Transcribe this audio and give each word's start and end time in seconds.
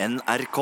NRK. 0.00 0.58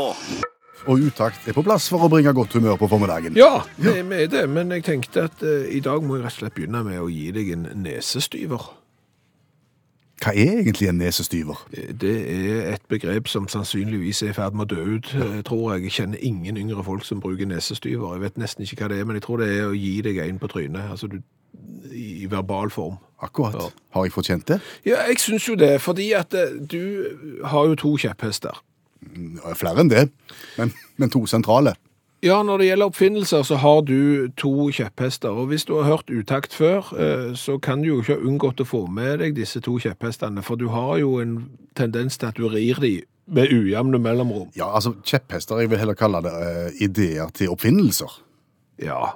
Og 0.87 1.01
utakt 1.09 1.49
er 1.49 1.57
på 1.57 1.63
plass 1.67 1.89
for 1.91 2.05
å 2.07 2.09
bringe 2.13 2.33
godt 2.37 2.55
humør 2.57 2.77
på 2.81 2.89
formiddagen. 2.89 3.37
Ja, 3.37 3.63
vi 3.81 3.93
er 3.99 4.29
det, 4.33 4.45
men 4.53 4.71
jeg 4.73 4.85
tenkte 4.87 5.27
at 5.29 5.43
eh, 5.45 5.67
i 5.77 5.81
dag 5.85 6.05
må 6.05 6.17
jeg 6.19 6.25
rett 6.27 6.37
og 6.37 6.43
slett 6.45 6.57
begynne 6.57 6.83
med 6.87 7.01
å 7.03 7.09
gi 7.11 7.31
deg 7.35 7.51
en 7.57 7.65
nesestyver. 7.85 8.69
Hva 10.23 10.33
er 10.33 10.63
egentlig 10.63 10.89
en 10.89 11.01
nesestyver? 11.01 11.65
Eh, 11.77 11.91
Det 11.93 12.13
er 12.33 12.71
et 12.75 12.85
begrep 12.93 13.29
som 13.29 13.49
sannsynligvis 13.53 14.23
er 14.25 14.33
i 14.33 14.37
ferd 14.37 14.57
med 14.57 14.69
å 14.71 14.77
dø 14.77 14.85
ut, 14.99 15.11
eh, 15.17 15.41
tror 15.49 15.75
jeg. 15.75 15.89
Jeg 15.89 15.97
kjenner 15.99 16.23
ingen 16.25 16.61
yngre 16.61 16.85
folk 16.87 17.05
som 17.05 17.21
bruker 17.25 17.49
nesestyver. 17.51 18.15
Jeg 18.17 18.25
vet 18.29 18.39
nesten 18.41 18.65
ikke 18.65 18.85
hva 18.85 18.93
det 18.93 19.01
er, 19.01 19.09
men 19.09 19.19
jeg 19.21 19.27
tror 19.27 19.43
det 19.43 19.51
er 19.57 19.67
å 19.73 19.75
gi 19.77 19.97
deg 20.07 20.23
en 20.29 20.39
på 20.39 20.49
trynet, 20.53 20.91
altså 20.93 21.11
du, 21.13 21.19
i 21.93 22.29
verbal 22.31 22.71
form. 22.71 22.97
Akkurat. 23.25 23.57
Ja. 23.57 23.69
Har 23.97 24.05
jeg 24.07 24.13
fått 24.13 24.29
kjent 24.29 24.47
det? 24.49 24.61
Ja, 24.85 25.03
jeg 25.09 25.19
synes 25.25 25.49
jo 25.49 25.57
det, 25.57 25.75
fordi 25.81 26.13
at 26.17 26.33
eh, 26.37 26.53
du 26.61 27.43
har 27.45 27.67
jo 27.73 27.75
to 27.81 27.97
kjepphester. 27.97 28.63
Flere 29.57 29.81
enn 29.85 29.91
det, 29.91 30.09
men, 30.59 30.73
men 30.97 31.11
to 31.11 31.25
sentrale. 31.27 31.75
Ja, 32.25 32.41
når 32.43 32.59
det 32.59 32.67
gjelder 32.71 32.89
oppfinnelser, 32.91 33.43
så 33.45 33.57
har 33.61 33.83
du 33.87 34.29
to 34.41 34.71
kjepphester. 34.75 35.31
Og 35.37 35.51
hvis 35.51 35.65
du 35.69 35.75
har 35.77 35.85
hørt 35.91 36.09
utakt 36.11 36.55
før, 36.57 36.89
eh, 36.99 37.35
så 37.39 37.59
kan 37.63 37.83
du 37.85 37.91
jo 37.91 37.99
ikke 38.01 38.17
ha 38.17 38.25
unngått 38.27 38.63
å 38.65 38.67
få 38.67 38.81
med 38.91 39.21
deg 39.21 39.35
disse 39.37 39.61
to 39.63 39.77
kjepphestene, 39.79 40.43
for 40.43 40.57
du 40.57 40.67
har 40.73 40.97
jo 40.99 41.19
en 41.23 41.37
tendens 41.77 42.17
til 42.19 42.27
at 42.33 42.41
du 42.41 42.49
rir 42.49 42.81
de 42.83 42.95
med 43.29 43.53
ujevne 43.53 43.99
mellomrom. 44.01 44.49
Ja, 44.57 44.71
altså 44.75 44.95
kjepphester, 45.05 45.61
jeg 45.61 45.71
vil 45.71 45.79
heller 45.83 45.95
kalle 45.99 46.23
det 46.25 46.33
eh, 46.33 46.83
ideer 46.89 47.31
til 47.37 47.53
oppfinnelser. 47.53 48.19
Ja, 48.83 49.13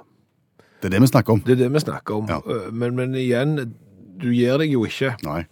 Det 0.81 0.89
er 0.89 0.95
det 0.95 1.01
vi 1.01 1.07
snakker 1.11 1.33
om. 1.35 1.41
det 1.45 1.51
er 1.57 1.63
det 1.65 1.73
vi 1.73 1.79
snakker 1.83 2.15
om. 2.21 2.29
Ja. 2.29 2.37
Eh, 2.45 2.71
Men, 2.71 2.95
men 2.95 3.15
igjen, 3.15 3.73
du 4.21 4.29
gir 4.33 4.57
deg 4.61 4.71
jo 4.73 4.85
ikke. 4.85 5.15
Nei. 5.25 5.43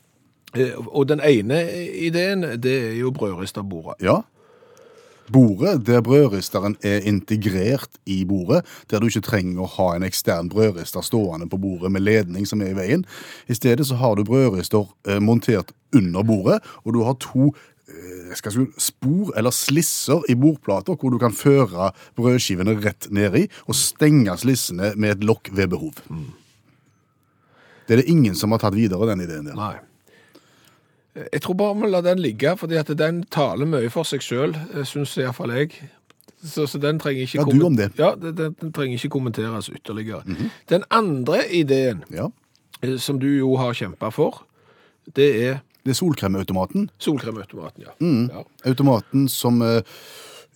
Eh, 0.56 0.74
Og 0.88 1.08
den 1.10 1.22
ene 1.22 1.62
ideen, 1.94 2.42
det 2.62 2.76
er 2.92 3.00
jo 3.00 3.12
brødristerbordet. 3.12 4.02
Ja. 4.02 4.22
Bordet, 5.32 5.86
der 5.86 6.02
brødristeren 6.02 6.76
er 6.82 7.04
integrert 7.06 7.90
i 8.06 8.26
bordet, 8.26 8.66
der 8.90 9.00
du 9.00 9.06
ikke 9.06 9.22
trenger 9.22 9.62
å 9.62 9.70
ha 9.76 9.90
en 9.96 10.06
ekstern 10.08 10.50
brødrister 10.50 11.06
stående 11.06 11.46
på 11.50 11.60
bordet 11.62 11.92
med 11.94 12.02
ledning 12.02 12.48
som 12.50 12.62
er 12.66 12.72
i 12.74 12.78
veien. 12.78 13.06
I 13.48 13.54
stedet 13.54 13.86
så 13.86 14.00
har 14.00 14.16
du 14.18 14.24
brødrister 14.26 14.88
eh, 15.08 15.20
montert 15.22 15.70
under 15.94 16.26
bordet, 16.26 16.64
og 16.84 16.94
du 16.98 17.04
har 17.06 17.14
to 17.22 17.52
eh, 17.54 18.34
si, 18.34 18.66
spor 18.82 19.30
eller 19.38 19.54
slisser 19.54 20.26
i 20.30 20.38
bordplater 20.40 20.98
hvor 20.98 21.14
du 21.14 21.20
kan 21.22 21.36
føre 21.36 21.92
brødskivene 22.18 22.80
rett 22.82 23.12
ned 23.14 23.38
i 23.38 23.46
og 23.68 23.78
stenge 23.78 24.34
slissene 24.42 24.96
med 24.98 25.20
et 25.20 25.30
lokk 25.30 25.54
ved 25.54 25.70
behov. 25.76 26.02
Det 27.86 27.94
er 27.94 28.02
det 28.02 28.10
ingen 28.10 28.34
som 28.38 28.50
har 28.54 28.66
tatt 28.66 28.78
videre, 28.78 29.06
den 29.14 29.22
ideen 29.26 29.46
der. 29.46 29.58
Nei. 29.58 29.76
Eh, 31.20 31.26
Jeg 31.34 31.42
tror 31.46 31.54
bare 31.60 31.76
vi 31.82 31.90
lar 31.92 32.02
den 32.06 32.20
ligge, 32.24 32.56
fordi 32.58 32.76
at 32.80 32.88
den 32.98 33.24
taler 33.32 33.66
mye 33.70 33.90
for 33.94 34.04
seg 34.08 34.24
sjøl, 34.24 34.56
syns 34.88 35.18
iallfall 35.20 35.52
jeg. 35.58 35.76
Så, 36.40 36.64
så 36.72 36.80
den 36.80 37.00
trenger 37.00 37.26
ikke 37.28 37.42
Ja, 37.42 37.44
du 37.52 37.66
om 37.68 37.76
det. 37.76 37.90
Ja, 38.00 38.14
den, 38.16 38.36
den, 38.56 38.72
trenger 38.72 38.96
ikke 38.96 39.10
kommenteres 39.18 39.68
ytterligere. 39.70 40.24
Den 40.72 40.84
andre 40.90 41.42
ideen, 41.52 42.04
Ja. 42.16 42.30
eh, 42.82 42.96
som 42.98 43.20
du 43.20 43.28
jo 43.28 43.56
har 43.60 43.74
kjempa 43.74 44.10
for, 44.12 44.46
det 45.16 45.30
er 45.50 45.60
Det 45.86 45.92
er 45.92 46.00
solkremautomaten. 46.00 46.90
solkremautomaten, 47.00 47.84
ja. 47.84 47.92
Mm. 48.00 48.30
ja. 48.32 48.44
Automaten 48.66 49.28
som 49.30 49.62
eh, 49.62 49.82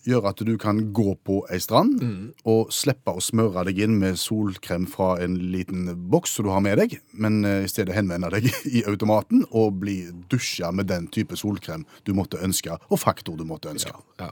gjør 0.04 0.26
at 0.30 0.42
du 0.44 0.52
kan 0.60 0.92
gå 0.92 1.14
på 1.24 1.40
ei 1.50 1.58
strand 1.62 2.02
og 2.44 2.70
slippe 2.74 3.14
å 3.16 3.22
smøre 3.24 3.64
deg 3.70 3.78
inn 3.86 3.98
med 3.98 4.18
solkrem 4.20 4.86
fra 4.90 5.14
en 5.24 5.34
liten 5.52 5.86
boks 6.12 6.36
som 6.36 6.44
du 6.44 6.50
har 6.52 6.60
med 6.64 6.78
deg, 6.78 6.98
men 7.12 7.44
eh, 7.44 7.64
i 7.64 7.68
stedet 7.72 7.94
henvende 7.96 8.30
deg 8.30 8.50
i 8.78 8.84
automaten 8.86 9.44
og 9.50 9.80
bli 9.80 10.02
dusja 10.30 10.70
med 10.72 10.86
den 10.92 11.06
type 11.08 11.36
solkrem 11.36 11.86
du 12.04 12.12
måtte 12.14 12.40
ønske, 12.44 12.76
og 12.90 12.98
faktor 13.00 13.36
du 13.40 13.44
måtte 13.48 13.70
ønske. 13.72 13.92
Ja. 14.20 14.30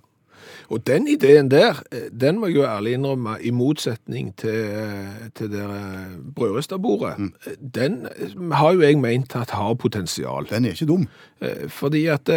Og 0.74 0.82
den 0.84 1.06
ideen 1.08 1.48
der, 1.52 1.78
eh, 1.94 2.08
den 2.12 2.38
må 2.40 2.48
jeg 2.50 2.56
jo 2.60 2.64
ærlig 2.66 2.96
innrømme, 2.98 3.36
i 3.40 3.50
motsetning 3.54 4.32
til, 4.36 4.56
eh, 4.76 5.28
til 5.34 5.48
det 5.52 5.64
brødristerbordet, 6.34 7.16
Mm. 7.18 7.32
den 7.72 8.08
har 8.52 8.72
jo 8.74 8.80
jeg 8.80 8.98
ment 8.98 9.36
at 9.36 9.50
har 9.50 9.74
potensial. 9.74 10.44
Den 10.50 10.64
er 10.64 10.72
ikke 10.74 10.86
dum. 10.86 11.08
Fordi 11.68 12.06
at 12.12 12.28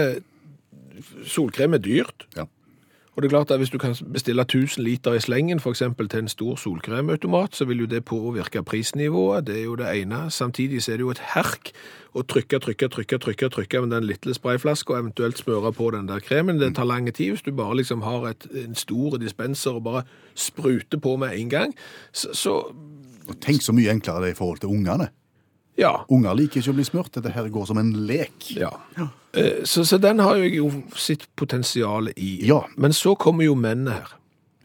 solkrem 1.25 1.73
er 1.73 1.81
dyrt. 1.83 2.25
Ja. 2.37 2.45
Og 3.15 3.21
det 3.21 3.27
er 3.27 3.29
klart 3.29 3.51
at 3.51 3.57
hvis 3.57 3.69
du 3.69 3.77
kan 3.77 3.95
bestille 4.13 4.41
1000 4.41 4.83
liter 4.83 5.13
i 5.13 5.19
slengen, 5.19 5.59
eksempel 5.69 6.09
til 6.09 6.19
en 6.19 6.27
stor 6.27 6.55
solkremautomat, 6.55 7.55
så 7.55 7.65
vil 7.65 7.79
jo 7.79 7.85
det 7.85 8.05
påvirke 8.05 8.63
prisnivået. 8.63 9.47
Det 9.47 9.59
er 9.59 9.63
jo 9.63 9.75
det 9.75 10.01
ene. 10.01 10.31
Samtidig 10.31 10.89
er 10.89 10.99
det 10.99 10.99
jo 10.99 11.09
et 11.09 11.21
herk 11.33 11.71
å 12.13 12.23
trykke, 12.27 12.59
trykke, 12.59 12.89
trykke, 12.91 13.17
trykke, 13.17 13.49
trykke 13.49 13.81
med 13.81 13.95
den 13.95 14.03
lille 14.03 14.35
sprayflaska, 14.35 14.93
og 14.93 14.99
eventuelt 14.99 15.39
smøre 15.39 15.71
på 15.73 15.91
den 15.95 16.07
der 16.07 16.19
kremen. 16.19 16.59
Det 16.59 16.75
tar 16.75 16.83
lang 16.83 17.07
tid. 17.13 17.29
Hvis 17.29 17.41
du 17.41 17.51
bare 17.51 17.77
liksom 17.79 18.01
har 18.01 18.27
et, 18.27 18.47
en 18.65 18.75
stor 18.75 19.17
dispenser 19.17 19.79
og 19.79 19.83
bare 19.83 20.03
spruter 20.35 20.99
på 20.99 21.15
med 21.15 21.39
en 21.39 21.49
gang, 21.49 21.75
så, 22.11 22.33
så 22.33 22.59
Og 23.25 23.39
tenk 23.41 23.63
så 23.65 23.73
mye 23.73 23.89
enklere 23.89 24.21
det 24.21 24.27
er 24.27 24.35
i 24.35 24.37
forhold 24.37 24.59
til 24.61 24.69
ungene. 24.69 25.07
Ja. 25.77 25.93
Unger 26.09 26.35
liker 26.37 26.61
ikke 26.61 26.71
å 26.71 26.77
bli 26.77 26.85
smurt. 26.87 27.13
Dette 27.17 27.33
her 27.35 27.47
går 27.51 27.65
som 27.67 27.79
en 27.81 27.91
lek. 28.07 28.51
Ja. 28.55 28.71
ja. 28.97 29.09
Så, 29.67 29.83
så 29.83 29.99
den 29.99 30.21
har 30.23 30.39
jo 30.39 30.69
sitt 30.95 31.25
potensial 31.35 32.07
i. 32.15 32.37
Ja. 32.47 32.61
Men 32.79 32.95
så 32.95 33.15
kommer 33.19 33.47
jo 33.47 33.57
mennene 33.59 33.97
her. 33.97 34.13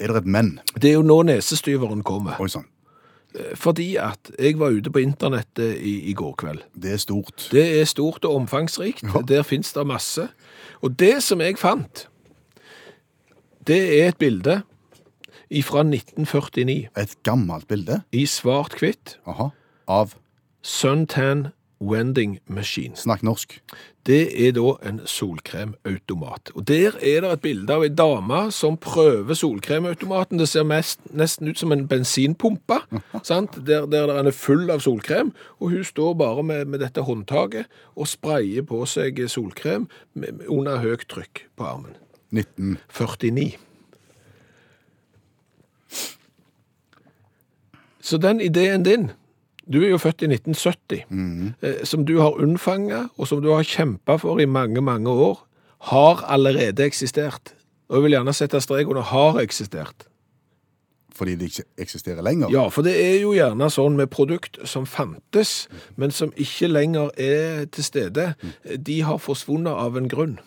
Er 0.00 0.14
det 0.14 0.22
et 0.22 0.30
men? 0.30 0.52
Det 0.76 0.92
er 0.92 1.00
jo 1.00 1.06
nå 1.06 1.22
nesestyveren 1.28 2.04
kommer. 2.06 2.38
Oi 2.40 2.48
sann. 2.52 2.68
Fordi 3.54 3.92
at 4.02 4.30
jeg 4.38 4.56
var 4.58 4.74
ute 4.74 4.90
på 4.90 5.02
internettet 5.04 5.76
i, 5.86 6.00
i 6.10 6.14
går 6.18 6.32
kveld. 6.40 6.64
Det 6.74 6.96
er 6.96 7.02
stort. 7.02 7.46
Det 7.52 7.62
er 7.80 7.84
stort 7.86 8.24
og 8.26 8.40
omfangsrikt. 8.40 9.04
Ja. 9.06 9.22
Der 9.26 9.46
finnes 9.46 9.70
det 9.76 9.86
masse. 9.86 10.26
Og 10.82 10.96
det 10.98 11.20
som 11.22 11.42
jeg 11.42 11.58
fant, 11.60 12.06
det 13.66 13.80
er 14.00 14.10
et 14.10 14.18
bilde 14.18 14.62
fra 15.66 15.82
1949 15.82 16.88
Et 16.96 17.14
gammelt 17.26 17.68
bilde. 17.68 18.02
i 18.12 18.24
svart-hvitt. 18.26 19.18
Aha. 19.26 19.50
Av 19.90 20.14
Suntan 20.62 21.48
Wending 21.80 22.38
Machine. 22.46 22.96
Snakk 22.96 23.22
norsk. 23.24 23.54
Det 24.06 24.26
er 24.46 24.52
da 24.52 24.74
en 24.84 24.98
solkremautomat. 25.08 26.50
Og 26.54 26.66
der 26.68 26.92
er 27.00 27.22
det 27.24 27.30
et 27.32 27.40
bilde 27.44 27.72
av 27.72 27.84
ei 27.86 27.88
dame 27.96 28.40
som 28.52 28.76
prøver 28.80 29.34
solkremautomaten. 29.36 30.36
Det 30.40 30.48
ser 30.48 30.66
mest, 30.68 31.00
nesten 31.16 31.48
ut 31.48 31.58
som 31.60 31.72
en 31.72 31.86
bensinpumpe, 31.88 32.82
sant? 33.24 33.56
Der, 33.66 33.86
der 33.88 34.12
den 34.12 34.28
er 34.28 34.36
full 34.36 34.68
av 34.72 34.84
solkrem. 34.84 35.32
Og 35.60 35.72
hun 35.72 35.84
står 35.88 36.14
bare 36.20 36.42
med, 36.44 36.64
med 36.68 36.84
dette 36.84 37.00
håndtaket 37.08 37.64
og 37.96 38.08
sprayer 38.12 38.62
på 38.68 38.82
seg 38.88 39.22
solkrem 39.32 39.88
med, 40.12 40.32
med- 40.36 40.48
under 40.52 40.80
høyt 40.84 41.08
trykk 41.08 41.46
på 41.56 41.64
armen. 41.64 41.96
1949. 42.36 43.54
Så 48.00 48.16
den 48.18 48.40
ideen 48.40 48.82
din 48.84 49.10
Du 49.72 49.78
er 49.84 49.92
jo 49.92 49.98
født 50.02 50.22
i 50.22 50.30
1970. 50.30 51.04
Mm. 51.08 51.54
Som 51.84 52.04
du 52.06 52.18
har 52.20 52.38
unnfanget, 52.42 53.08
og 53.16 53.28
som 53.28 53.42
du 53.42 53.52
har 53.54 53.62
kjempa 53.62 54.16
for 54.18 54.42
i 54.42 54.48
mange, 54.50 54.80
mange 54.80 55.10
år, 55.10 55.46
har 55.94 56.24
allerede 56.28 56.84
eksistert. 56.84 57.54
Og 57.88 57.96
jeg 57.96 58.02
vil 58.02 58.16
gjerne 58.18 58.34
sette 58.34 58.60
strek 58.60 58.88
under 58.88 59.02
'har 59.02 59.40
eksistert'. 59.40 60.06
Fordi 61.14 61.34
det 61.34 61.44
ikke 61.44 61.62
eksisterer 61.78 62.22
lenger. 62.22 62.48
Ja, 62.50 62.68
for 62.68 62.82
det 62.82 62.94
er 62.96 63.20
jo 63.20 63.32
gjerne 63.32 63.70
sånn 63.70 63.96
med 63.96 64.10
produkt 64.10 64.58
som 64.64 64.86
fantes, 64.86 65.68
men 65.96 66.10
som 66.10 66.32
ikke 66.36 66.68
lenger 66.68 67.10
er 67.18 67.64
til 67.64 67.84
stede. 67.84 68.34
De 68.86 69.02
har 69.02 69.18
forsvunnet 69.18 69.72
av 69.72 69.96
en 69.96 70.08
grunn. 70.08 70.38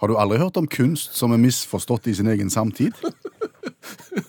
Har 0.00 0.06
du 0.06 0.16
aldri 0.16 0.38
hørt 0.38 0.56
om 0.56 0.66
kunst 0.66 1.14
som 1.16 1.32
er 1.32 1.40
misforstått 1.40 2.06
i 2.06 2.14
sin 2.14 2.26
egen 2.26 2.50
samtid? 2.50 2.92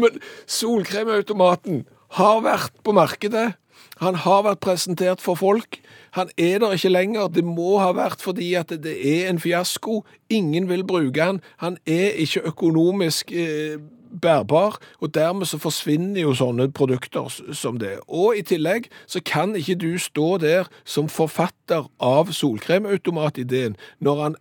Men 0.00 0.20
solkremautomaten 0.50 1.84
har 2.18 2.42
vært 2.44 2.76
på 2.84 2.94
markedet. 2.96 3.52
Han 4.00 4.16
har 4.24 4.44
vært 4.46 4.62
presentert 4.64 5.20
for 5.20 5.36
folk. 5.36 5.78
Han 6.16 6.32
er 6.40 6.58
der 6.62 6.74
ikke 6.74 6.92
lenger. 6.92 7.28
Det 7.28 7.44
må 7.44 7.78
ha 7.82 7.92
vært 7.96 8.24
fordi 8.24 8.54
at 8.58 8.72
det 8.82 8.96
er 8.96 9.28
en 9.30 9.40
fiasko. 9.40 10.00
Ingen 10.32 10.68
vil 10.70 10.84
bruke 10.88 11.22
han. 11.22 11.40
Han 11.60 11.76
er 11.86 12.16
ikke 12.24 12.46
økonomisk 12.48 13.32
eh, 13.32 13.76
bærbar, 14.10 14.78
og 15.00 15.14
dermed 15.14 15.46
så 15.46 15.58
forsvinner 15.60 16.24
jo 16.24 16.34
sånne 16.34 16.70
produkter 16.74 17.28
som 17.54 17.78
det. 17.78 17.98
Og 18.08 18.38
i 18.38 18.42
tillegg 18.46 18.88
så 19.06 19.22
kan 19.24 19.54
ikke 19.56 19.78
du 19.78 19.92
stå 19.98 20.38
der 20.42 20.70
som 20.84 21.08
forfatter 21.08 21.86
av 22.00 22.32
solkremautomatideen 22.34 23.76
når 24.00 24.22
han 24.24 24.38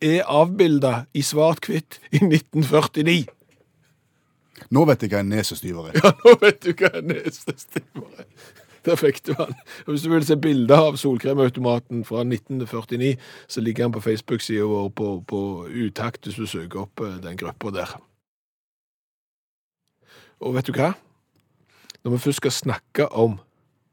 er 0.00 0.24
avbilda 0.24 1.04
i 1.12 1.22
svart-hvitt 1.26 2.00
i 2.12 2.22
1949. 2.24 3.26
Nå 4.70 4.84
vet 4.88 5.04
jeg 5.04 5.12
hva 5.14 5.22
en 5.24 5.32
nesestyver 5.32 5.90
er. 5.90 6.00
Ja, 6.04 6.12
nå 6.24 6.34
vet 6.42 6.60
du 6.64 6.72
hva 6.74 6.90
en 7.00 7.08
nesestyver 7.10 8.10
er. 8.20 8.28
Der 8.84 8.96
fikk 8.96 9.20
du 9.26 9.34
han. 9.36 9.52
Hvis 9.86 10.04
du 10.06 10.10
vil 10.12 10.24
se 10.24 10.36
bilder 10.40 10.86
av 10.88 10.96
solkremautomaten 11.00 12.04
fra 12.08 12.22
1949, 12.24 13.16
så 13.48 13.60
ligger 13.60 13.84
han 13.84 13.92
på 13.92 14.00
Facebook-sida 14.00 14.64
vår 14.64 14.88
på, 14.96 15.10
på 15.28 15.40
utakt 15.68 16.24
hvis 16.24 16.40
du 16.40 16.46
søker 16.48 16.86
opp 16.86 17.04
eh, 17.04 17.18
den 17.20 17.36
gruppa 17.40 17.74
der. 17.76 17.92
Og 20.40 20.56
vet 20.56 20.70
du 20.70 20.72
hva? 20.72 20.94
Når 22.00 22.16
vi 22.16 22.22
først 22.24 22.40
skal 22.40 22.56
snakke 22.56 23.08
om 23.12 23.36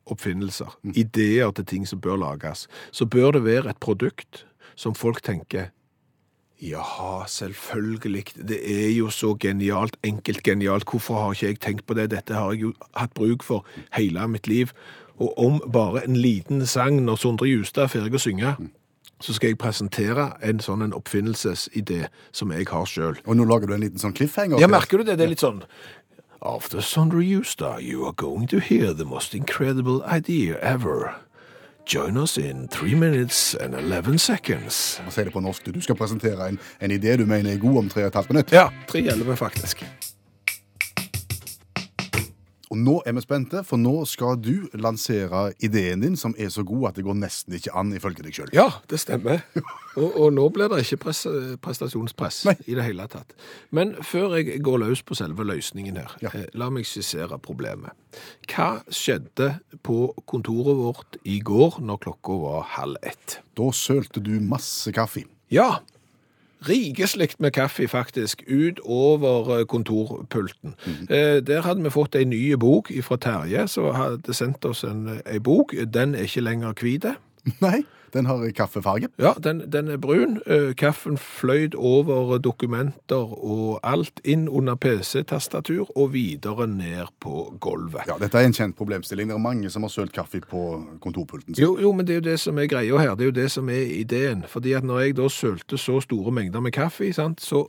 oppfinnelser, 0.07 0.71
ideer 0.95 1.51
til 1.51 1.67
ting 1.67 1.87
som 1.87 1.99
bør 1.99 2.15
lages, 2.21 2.67
så 2.95 3.05
bør 3.05 3.35
det 3.35 3.43
være 3.43 3.73
et 3.73 3.83
produkt 3.83 4.45
som 4.79 4.95
folk 4.95 5.19
tenker 5.25 5.73
Jaha, 6.61 7.27
selvfølgelig. 7.27 8.25
Det 8.47 8.57
er 8.85 8.89
jo 8.97 9.09
så 9.09 9.35
genialt, 9.39 9.97
enkelt 10.03 10.43
genialt. 10.43 10.89
Hvorfor 10.89 11.13
har 11.13 11.33
ikke 11.33 11.45
jeg 11.45 11.59
tenkt 11.59 11.85
på 11.85 11.93
det? 11.93 12.11
Dette 12.11 12.33
har 12.33 12.51
jeg 12.51 12.61
jo 12.61 12.73
hatt 12.95 13.13
bruk 13.13 13.43
for 13.43 13.65
hele 13.93 14.27
mitt 14.27 14.47
liv. 14.47 14.73
Og 15.19 15.37
om 15.37 15.61
bare 15.73 16.05
en 16.05 16.15
liten 16.15 16.65
sang 16.65 17.01
når 17.05 17.15
Sondre 17.15 17.47
Justad 17.49 17.83
er 17.83 17.93
ferdig 17.93 18.17
å 18.17 18.21
synge, 18.21 18.55
så 19.21 19.33
skal 19.33 19.53
jeg 19.53 19.57
presentere 19.61 20.31
en 20.45 20.59
sånn 20.61 20.85
en 20.85 20.93
oppfinnelsesidé 20.97 22.07
som 22.31 22.51
jeg 22.53 22.67
har 22.69 22.85
sjøl. 22.89 23.17
Og 23.25 23.37
nå 23.37 23.45
lager 23.49 23.69
du 23.69 23.77
en 23.77 23.85
liten 23.85 24.01
sånn 24.01 24.13
cliffhanger. 24.17 24.61
Ja, 24.61 24.69
merker 24.69 25.01
du 25.01 25.07
det? 25.07 25.17
Det 25.17 25.25
er 25.25 25.33
litt 25.33 25.45
sånn 25.45 25.63
After 26.41 26.81
Sondre 26.85 27.23
Justad, 27.25 27.81
you 27.81 28.05
are 28.05 28.13
going 28.13 28.45
to 28.47 28.59
hear 28.59 28.93
the 28.93 29.05
most 29.05 29.33
incredible 29.33 30.03
idea 30.05 30.59
ever. 30.61 31.15
Join 31.93 32.17
us 32.17 32.37
in 32.37 32.67
3 32.67 32.95
minutes 32.95 33.55
and 33.55 33.73
11 33.73 34.17
seconds. 34.19 35.01
Si 35.09 35.23
det 35.23 35.31
på 35.31 35.39
norsk. 35.39 35.65
du. 35.65 35.81
Skal 35.81 35.95
presentere 35.95 36.49
en, 36.49 36.59
en 36.81 36.91
idé 36.91 37.15
du 37.15 37.25
mener 37.25 37.53
er 37.53 37.57
god 37.57 37.77
om 37.77 37.89
tre 37.89 38.03
og 38.03 38.07
et 38.07 38.15
halvt 38.15 38.29
minutt. 38.29 38.51
Ja, 38.51 38.67
3.11 38.91 39.33
faktisk. 39.33 39.85
Og 42.71 42.77
nå 42.77 42.97
er 43.07 43.13
vi 43.15 43.21
spente, 43.23 43.61
for 43.63 43.79
nå 43.79 43.93
skal 44.09 44.35
du 44.43 44.67
lansere 44.75 45.53
ideen 45.63 46.01
din, 46.03 46.17
som 46.19 46.33
er 46.37 46.49
så 46.51 46.65
god 46.67 46.89
at 46.89 46.97
det 46.99 47.05
går 47.07 47.15
nesten 47.15 47.55
ikke 47.55 47.71
an, 47.79 47.93
ifølge 47.95 48.25
deg 48.25 48.35
sjøl. 48.35 48.49
Ja, 48.55 48.65
det 48.91 48.99
stemmer. 48.99 49.39
Og, 49.97 50.11
og 50.13 50.27
nå 50.35 50.43
blir 50.53 50.67
det 50.69 50.83
ikke 50.83 50.99
press, 51.07 51.23
prestasjonspress 51.63 52.43
Nei. 52.45 52.53
i 52.69 52.75
det 52.77 52.83
hele 52.85 53.07
tatt. 53.09 53.31
Men 53.73 53.95
før 54.05 54.35
jeg 54.37 54.59
går 54.61 54.77
løs 54.83 55.01
på 55.01 55.15
selve 55.17 55.41
løsningen 55.47 55.97
her, 55.97 56.11
Ja. 56.21 56.29
eh, 56.37 56.45
la 56.53 56.67
meg 56.69 56.85
skissere 56.85 57.39
problemet. 57.41 57.95
Hva 58.51 58.83
skjedde 58.93 59.55
på 59.81 60.11
kontoret 60.29 60.77
vårt 60.77 61.17
i 61.25 61.39
går 61.41 61.79
når 61.81 62.03
klokka 62.05 62.37
var 62.43 62.67
halv 62.75 62.99
ett? 63.01 63.39
Da 63.57 63.71
sølte 63.73 64.21
du 64.21 64.35
masse 64.39 64.93
kaffe. 64.93 65.23
Ja, 65.49 65.79
rikeslikt 66.61 67.39
med 67.39 67.51
kaffe 67.51 67.87
faktisk, 67.87 68.43
ut 68.47 68.79
over 68.83 69.59
Mm. 69.59 69.65
kontorpulten. 69.67 70.73
Eh, 71.09 71.41
Der 71.47 71.61
hadde 71.61 71.83
vi 71.83 71.89
fått 71.89 72.15
en 72.15 72.29
ny 72.29 72.53
bok 72.55 72.91
fra 73.01 73.15
Terje, 73.17 73.67
som 73.67 73.95
hadde 73.95 74.33
sendt 74.33 74.65
oss 74.65 74.83
en, 74.83 75.07
eh, 75.07 75.35
en 75.35 75.41
bok. 75.43 75.73
Den 75.93 76.15
er 76.15 76.19
ikke 76.21 76.41
lenger 76.41 76.73
hvite. 76.73 77.15
Nei, 77.65 77.83
den 78.13 78.25
har 78.25 78.43
kaffefarge. 78.55 79.09
Ja, 79.19 79.33
den, 79.43 79.59
den 79.71 79.87
er 79.91 79.97
brun. 79.97 80.39
Eh, 80.47 80.73
Kaffen 80.79 81.17
fløyd 81.17 81.75
over 81.75 82.37
dokumenter 82.37 83.33
og 83.37 83.79
alt 83.83 84.21
inn 84.23 84.47
under 84.49 84.75
PC-tastatur 84.79 85.91
og 85.95 86.13
videre 86.13 86.67
ned 86.67 87.11
på 87.23 87.57
gulvet. 87.61 88.07
Ja, 88.07 88.17
Dette 88.21 88.39
er 88.39 88.47
en 88.47 88.55
kjent 88.55 88.77
problemstilling. 88.79 89.29
Det 89.29 89.35
er 89.35 89.43
mange 89.43 89.69
som 89.73 89.83
har 89.85 89.93
sølt 89.93 90.15
kaffe 90.15 90.41
på 90.41 90.63
kontorpulten 91.03 91.55
sin. 91.55 91.63
Jo, 91.63 91.77
jo, 91.81 91.91
men 91.91 92.07
det 92.07 92.15
er 92.17 92.21
jo 92.21 92.27
det 92.29 92.39
som 92.39 92.57
er 92.57 92.69
greia 92.71 93.01
her. 93.01 93.15
Det 93.15 93.27
er 93.27 93.31
jo 93.33 93.37
det 93.41 93.49
som 93.51 93.69
er 93.69 93.83
ideen. 93.99 94.43
Fordi 94.47 94.73
at 94.77 94.87
når 94.87 94.99
jeg 95.05 95.17
da 95.19 95.27
sølte 95.29 95.77
så 95.77 95.99
store 96.03 96.31
mengder 96.31 96.63
med 96.63 96.71
kaffe, 96.75 97.11
sant, 97.13 97.41
så 97.43 97.65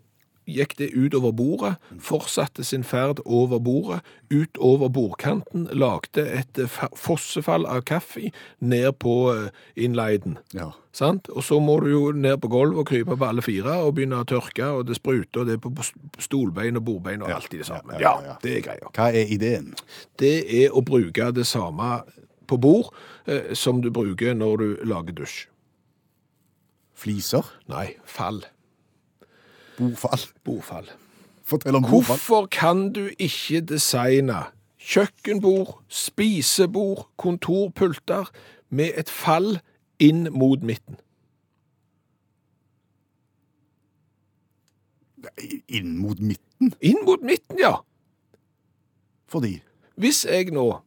gikk 0.48 0.74
det 0.80 0.88
ut 0.96 1.14
over 1.18 1.32
bordet, 1.36 1.74
fortsatte 2.00 2.64
sin 2.64 2.84
ferd 2.86 3.20
over 3.24 3.60
bordet, 3.60 4.00
ut 4.32 4.58
over 4.58 4.88
bordkanten, 4.92 5.66
lagde 5.76 6.24
et 6.24 6.58
eh, 6.60 6.78
fossefall 6.96 7.66
av 7.68 7.82
kaffe 7.88 8.30
ned 8.60 8.90
på 9.02 9.14
eh, 9.34 9.48
innleiden. 9.76 10.38
Ja. 10.56 10.70
Sant? 10.98 11.28
Og 11.30 11.44
så 11.46 11.60
må 11.62 11.76
du 11.84 11.90
jo 11.92 12.02
ned 12.16 12.40
på 12.42 12.50
gulvet 12.50 12.80
og 12.82 12.88
krype 12.90 13.16
på 13.16 13.28
alle 13.28 13.44
fire 13.44 13.76
og 13.84 13.94
begynne 13.98 14.22
å 14.24 14.28
tørke, 14.28 14.66
og 14.80 14.88
det 14.88 14.96
spruter, 14.98 15.44
og 15.44 15.50
det 15.50 15.58
er 15.58 15.62
på 15.62 15.72
stolbein 16.24 16.80
og 16.80 16.86
bordbein 16.88 17.22
og 17.22 17.30
alt 17.36 17.54
i 17.54 17.60
det 17.60 17.68
samme. 17.68 17.98
ja, 18.00 18.00
ja, 18.00 18.16
Ja, 18.18 18.32
ja. 18.32 18.38
det 18.42 18.56
er 18.56 18.64
greia. 18.66 18.90
Hva 18.96 19.10
er 19.12 19.30
ideen? 19.36 19.74
Det 20.18 20.34
er 20.64 20.74
å 20.74 20.82
bruke 20.82 21.30
det 21.36 21.46
samme 21.46 22.00
på 22.48 22.56
bord 22.56 22.90
eh, 23.28 23.52
som 23.54 23.82
du 23.84 23.92
bruker 23.94 24.34
når 24.34 24.56
du 24.64 24.68
lager 24.88 25.12
dusj. 25.22 25.46
Fliser? 26.98 27.46
Nei, 27.70 27.92
fall. 28.10 28.42
Bordfall? 29.78 30.20
Bordfall. 30.44 30.90
Fortell 31.42 31.74
om 31.74 31.82
bordfall. 31.82 32.04
Hvorfor 32.04 32.46
kan 32.46 32.92
du 32.92 33.08
ikke 33.18 33.60
designe 33.60 34.42
kjøkkenbord, 34.78 35.82
spisebord, 35.88 37.08
kontorpulter 37.16 38.30
med 38.70 38.90
et 38.96 39.10
fall 39.10 39.60
inn 39.98 40.28
mot 40.32 40.62
midten? 40.62 40.98
Inn 45.68 45.98
mot 45.98 46.18
midten? 46.20 46.74
Inn 46.80 47.04
mot 47.06 47.22
midten, 47.22 47.58
ja! 47.58 47.74
Fordi 49.28 49.62
Hvis 49.96 50.24
jeg 50.24 50.50
nå 50.54 50.80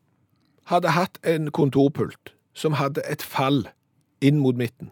hadde 0.64 0.96
hatt 0.96 1.20
en 1.28 1.52
kontorpult 1.52 2.34
som 2.54 2.74
hadde 2.74 3.04
et 3.12 3.22
fall 3.22 3.68
inn 4.22 4.40
mot 4.40 4.56
midten, 4.56 4.92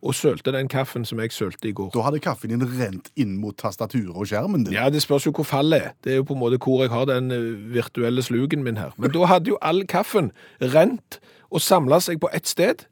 og 0.00 0.14
sølte 0.16 0.52
den 0.54 0.68
kaffen 0.72 1.04
som 1.04 1.20
jeg 1.20 1.32
sølte 1.32 1.68
i 1.68 1.74
går 1.76 1.90
da 1.94 2.04
hadde 2.06 2.22
kaffen 2.24 2.52
din 2.52 2.64
rent 2.64 3.10
inn 3.20 3.36
mot 3.40 3.56
tastaturet 3.58 4.16
og 4.16 4.28
skjermen 4.30 4.64
din. 4.64 4.74
Ja, 4.74 4.88
det 4.92 5.02
spørs 5.04 5.26
jo 5.26 5.32
hvor 5.36 5.48
fallet 5.48 5.82
er. 5.82 5.90
Det 6.04 6.12
er 6.12 6.20
jo 6.20 6.28
på 6.30 6.36
en 6.36 6.40
måte 6.40 6.60
hvor 6.62 6.84
jeg 6.84 6.92
har 6.92 7.08
den 7.10 7.30
eh, 7.34 7.50
virtuelle 7.74 8.22
slugen 8.24 8.64
min 8.64 8.80
her. 8.80 8.94
Men 8.96 9.12
da 9.12 9.28
hadde 9.28 9.52
jo 9.52 9.58
all 9.60 9.84
kaffen 9.90 10.32
rent 10.60 11.20
og 11.50 11.60
samla 11.60 12.00
seg 12.00 12.20
på 12.22 12.30
ett 12.32 12.48
sted, 12.48 12.86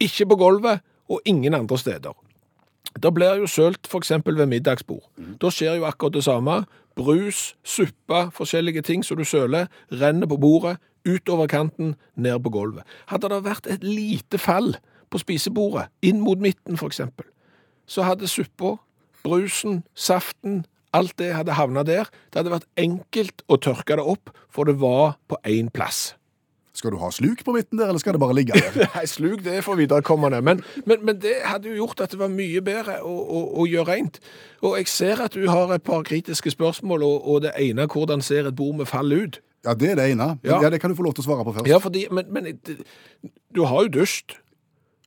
ikke 0.00 0.26
på 0.32 0.40
gulvet 0.40 0.82
og 1.10 1.20
ingen 1.28 1.54
andre 1.54 1.78
steder. 1.78 2.16
Det 2.98 3.14
blir 3.14 3.42
jo 3.42 3.46
sølt 3.46 3.86
f.eks. 3.86 4.10
ved 4.26 4.46
middagsbord. 4.50 5.04
Da 5.40 5.50
skjer 5.54 5.78
jo 5.78 5.86
akkurat 5.86 6.16
det 6.16 6.24
samme. 6.26 6.64
Brus, 6.98 7.54
suppe, 7.62 8.30
forskjellige 8.34 8.82
ting 8.82 9.04
som 9.06 9.16
du 9.16 9.24
søler, 9.24 9.68
renner 9.92 10.26
på 10.26 10.40
bordet, 10.40 10.80
utover 11.06 11.46
kanten, 11.46 11.94
ned 12.16 12.40
på 12.42 12.50
gulvet. 12.50 12.84
Hadde 13.08 13.30
det 13.30 13.44
vært 13.44 13.68
et 13.70 13.84
lite 13.86 14.38
fall 14.38 14.74
på 15.10 15.20
spisebordet, 15.22 15.88
inn 16.06 16.22
mot 16.24 16.40
midten 16.40 16.78
f.eks., 16.78 17.02
så 17.90 18.06
hadde 18.06 18.28
suppa, 18.30 18.76
brusen, 19.24 19.82
saften, 19.98 20.62
alt 20.94 21.16
det 21.18 21.32
hadde 21.34 21.56
havna 21.58 21.82
der. 21.86 22.08
Det 22.30 22.40
hadde 22.40 22.54
vært 22.54 22.68
enkelt 22.78 23.42
å 23.50 23.58
tørke 23.58 23.98
det 23.98 24.06
opp, 24.06 24.30
for 24.50 24.70
det 24.70 24.78
var 24.80 25.16
på 25.30 25.38
én 25.46 25.70
plass. 25.74 26.12
Skal 26.72 26.94
du 26.94 27.00
ha 27.02 27.10
sluk 27.12 27.42
på 27.44 27.52
midten 27.52 27.80
der, 27.80 27.90
eller 27.90 28.00
skal 28.00 28.14
det 28.14 28.22
bare 28.22 28.34
ligge 28.38 28.54
der? 28.54 28.86
Nei, 28.94 29.02
sluk 29.10 29.42
det 29.44 29.58
er 29.58 29.64
for 29.66 29.78
viderekommende. 29.78 30.38
Men, 30.46 30.62
men, 30.86 31.02
men 31.04 31.18
det 31.20 31.34
hadde 31.44 31.68
jo 31.68 31.82
gjort 31.82 32.04
at 32.06 32.14
det 32.14 32.20
var 32.20 32.30
mye 32.32 32.62
bedre 32.64 33.00
å, 33.02 33.10
å, 33.10 33.40
å 33.60 33.66
gjøre 33.68 33.88
rent. 33.90 34.20
Og 34.62 34.78
jeg 34.78 34.88
ser 34.92 35.22
at 35.26 35.34
du 35.34 35.48
har 35.50 35.74
et 35.74 35.84
par 35.84 36.06
kritiske 36.06 36.54
spørsmål, 36.54 37.04
og, 37.04 37.26
og 37.26 37.42
det 37.44 37.56
ene 37.60 37.88
hvordan 37.90 38.22
ser 38.24 38.48
et 38.48 38.56
bord 38.56 38.78
med 38.78 38.88
fall 38.88 39.10
ut? 39.12 39.40
Ja, 39.66 39.74
det 39.76 39.90
er 39.92 39.98
det 39.98 40.06
ene. 40.14 40.30
Ja. 40.46 40.60
Ja, 40.62 40.70
Det 40.72 40.80
kan 40.80 40.94
du 40.94 40.96
få 40.96 41.04
lov 41.04 41.18
til 41.18 41.26
å 41.26 41.28
svare 41.28 41.44
på 41.44 41.58
først. 41.58 41.68
Ja, 41.68 41.82
fordi, 41.82 42.06
men, 42.14 42.30
men 42.32 42.48
du 43.52 43.66
har 43.68 43.84
jo 43.84 43.92
dusjt. 44.00 44.38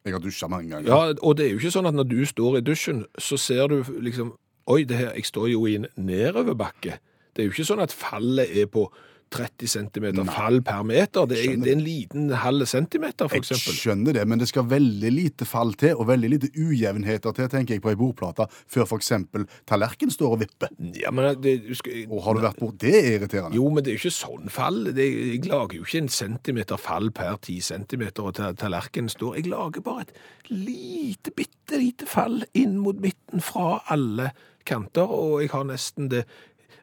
Jeg 0.04 0.14
har 0.14 0.20
dusja 0.20 0.48
mange 0.52 0.70
ganger. 0.70 0.90
Ja, 0.90 1.14
og 1.22 1.38
det 1.38 1.46
er 1.46 1.54
jo 1.54 1.62
ikke 1.62 1.72
sånn 1.72 1.88
at 1.88 1.96
når 1.96 2.08
du 2.12 2.20
står 2.28 2.58
i 2.60 2.66
dusjen, 2.66 3.06
så 3.18 3.40
ser 3.40 3.68
du 3.72 3.84
liksom 4.04 4.34
Oi, 4.72 4.86
det 4.88 4.96
her, 4.96 5.10
jeg 5.12 5.28
står 5.28 5.50
jo 5.52 5.66
i 5.68 5.74
en 5.76 5.90
nedoverbakke. 6.00 6.94
Det 7.36 7.42
er 7.44 7.50
jo 7.50 7.52
ikke 7.52 7.66
sånn 7.68 7.82
at 7.84 7.92
fallet 7.92 8.48
er 8.56 8.70
på 8.72 8.86
30 9.34 9.68
cm 9.74 10.06
fall 10.30 10.60
per 10.66 10.84
meter. 10.88 11.26
Det 11.32 11.40
er, 11.42 11.56
det 11.64 11.72
er 11.72 11.78
en 11.78 11.84
liten 11.84 12.30
halv 12.44 12.66
centimeter, 12.70 13.28
for 13.32 13.42
Jeg 13.42 13.58
skjønner 13.80 14.14
det, 14.20 14.24
men 14.30 14.42
det 14.42 14.48
skal 14.52 14.68
veldig 14.70 15.12
lite 15.14 15.48
fall 15.50 15.74
til, 15.80 15.96
og 15.98 16.08
veldig 16.12 16.30
lite 16.36 16.52
ujevnheter 16.54 17.34
til, 17.38 17.50
tenker 17.52 17.76
jeg, 17.78 17.84
på 17.84 17.92
ei 17.92 17.98
bordplate, 18.00 18.46
før 18.72 18.94
eksempel 19.00 19.48
tallerken 19.70 20.14
står 20.14 20.36
og 20.38 20.42
vipper. 20.44 20.70
Ja, 21.02 21.12
men 21.16 21.34
det, 21.42 21.56
du 21.66 21.74
skal, 21.80 22.06
Og 22.10 22.24
har 22.28 22.38
du 22.38 22.44
vært 22.46 22.62
borti 22.62 22.82
det 22.84 22.94
er 23.00 23.10
irriterende. 23.18 23.56
Jo, 23.58 23.68
men 23.74 23.84
det 23.84 23.94
er 23.94 23.98
jo 23.98 24.04
ikke 24.04 24.16
sånn 24.20 24.50
fall. 24.54 24.80
Det, 24.94 25.06
jeg 25.34 25.44
lager 25.50 25.78
jo 25.80 25.86
ikke 25.88 26.04
en 26.04 26.10
centimeter 26.14 26.78
fall 26.82 27.10
per 27.16 27.38
10 27.42 27.60
centimeter, 27.74 28.24
og 28.30 28.36
ta- 28.38 28.54
tallerkenen 28.60 29.10
står. 29.12 29.38
Jeg 29.42 29.50
lager 29.52 29.82
bare 29.86 30.06
et 30.08 30.14
lite, 30.54 31.32
bitte 31.36 31.80
lite 31.82 32.06
fall 32.10 32.44
inn 32.54 32.78
mot 32.84 33.00
midten 33.02 33.42
fra 33.44 33.80
alle 33.94 34.32
kanter, 34.68 35.08
og 35.10 35.42
jeg 35.44 35.50
har 35.56 35.66
nesten 35.74 36.10
det 36.14 36.26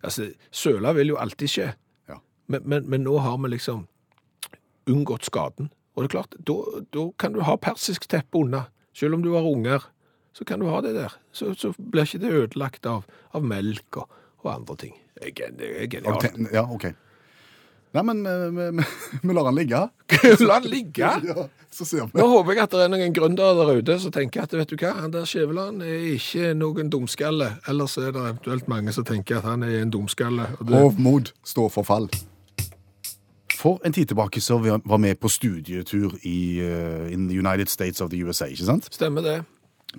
Altså, 0.01 0.31
søla 0.49 0.95
vil 0.97 1.11
jo 1.13 1.17
alltid 1.21 1.51
skje. 1.53 1.65
Men, 2.51 2.65
men, 2.67 2.87
men 2.91 3.05
nå 3.07 3.17
har 3.23 3.39
vi 3.43 3.53
liksom 3.55 3.87
unngått 4.91 5.29
skaden. 5.29 5.71
Og 5.95 6.03
det 6.03 6.09
er 6.11 6.15
klart, 6.17 6.35
da, 6.49 7.05
kan 7.21 7.35
du 7.35 7.43
ha 7.47 7.57
persisk 7.61 8.07
teppe 8.11 8.41
unna. 8.43 8.65
Selv 8.97 9.15
om 9.19 9.23
du 9.25 9.33
har 9.37 9.47
unger, 9.47 9.85
så 10.37 10.47
kan 10.47 10.63
du 10.63 10.67
ha 10.71 10.81
det 10.83 10.95
der. 10.97 11.15
Så, 11.35 11.53
så 11.59 11.73
blir 11.79 12.07
ikke 12.09 12.23
det 12.25 12.33
ødelagt 12.41 12.87
av, 12.91 13.05
av 13.37 13.45
melk 13.47 14.01
og, 14.03 14.11
og 14.43 14.51
andre 14.55 14.77
ting. 14.87 14.97
Det 15.21 15.35
er 15.37 15.87
genialt. 15.91 16.25
Okay. 16.27 16.51
Ja, 16.55 16.65
OK. 16.67 16.89
Nei, 17.91 18.03
men 18.07 18.23
vi- 19.23 19.35
lar 19.35 19.49
den 19.51 19.59
ligge. 19.59 19.81
La 20.47 20.61
den 20.63 20.71
ligge! 20.71 21.11
Ja, 21.31 21.47
så 21.71 21.85
ser 21.87 22.07
vi. 22.09 22.19
Nå 22.19 22.25
håper 22.27 22.55
jeg 22.57 22.65
at 22.65 22.73
det 22.75 22.81
er 22.83 22.91
noen 22.91 23.13
gründere 23.15 23.55
der 23.61 23.79
ute 23.79 23.95
som 24.03 24.11
tenker 24.15 24.43
at 24.47 24.55
vet 24.59 24.73
du 24.73 24.75
hva, 24.81 24.91
han 25.05 25.13
der 25.15 25.27
Skjæveland 25.29 25.85
er 25.87 26.01
ikke 26.17 26.49
noen 26.59 26.91
dumskalle. 26.91 27.53
Ellers 27.71 27.95
er 28.01 28.11
det 28.15 28.25
eventuelt 28.25 28.67
mange 28.71 28.95
som 28.95 29.07
tenker 29.07 29.39
at 29.39 29.47
han 29.47 29.63
er 29.67 29.77
en 29.85 29.93
dumskalle. 29.95 30.49
Og 30.59 30.67
det, 30.67 30.81
Hovmod 30.83 31.31
står 31.47 31.71
for 31.77 31.87
fall. 31.87 32.09
For 33.61 33.81
en 33.85 33.93
tid 33.93 34.09
tilbake 34.09 34.41
så 34.41 34.57
var 34.59 35.01
vi 35.03 35.15
på 35.15 35.29
studietur 35.29 36.17
i 36.25 36.39
uh, 36.65 37.13
in 37.13 37.29
the 37.29 37.37
United 37.37 37.69
States 37.69 38.01
of 38.01 38.11
the 38.11 38.23
USA, 38.25 38.49
ikke 38.49 38.69
sant? 38.69 38.89
stemmer 38.95 39.25
det. 39.25 39.41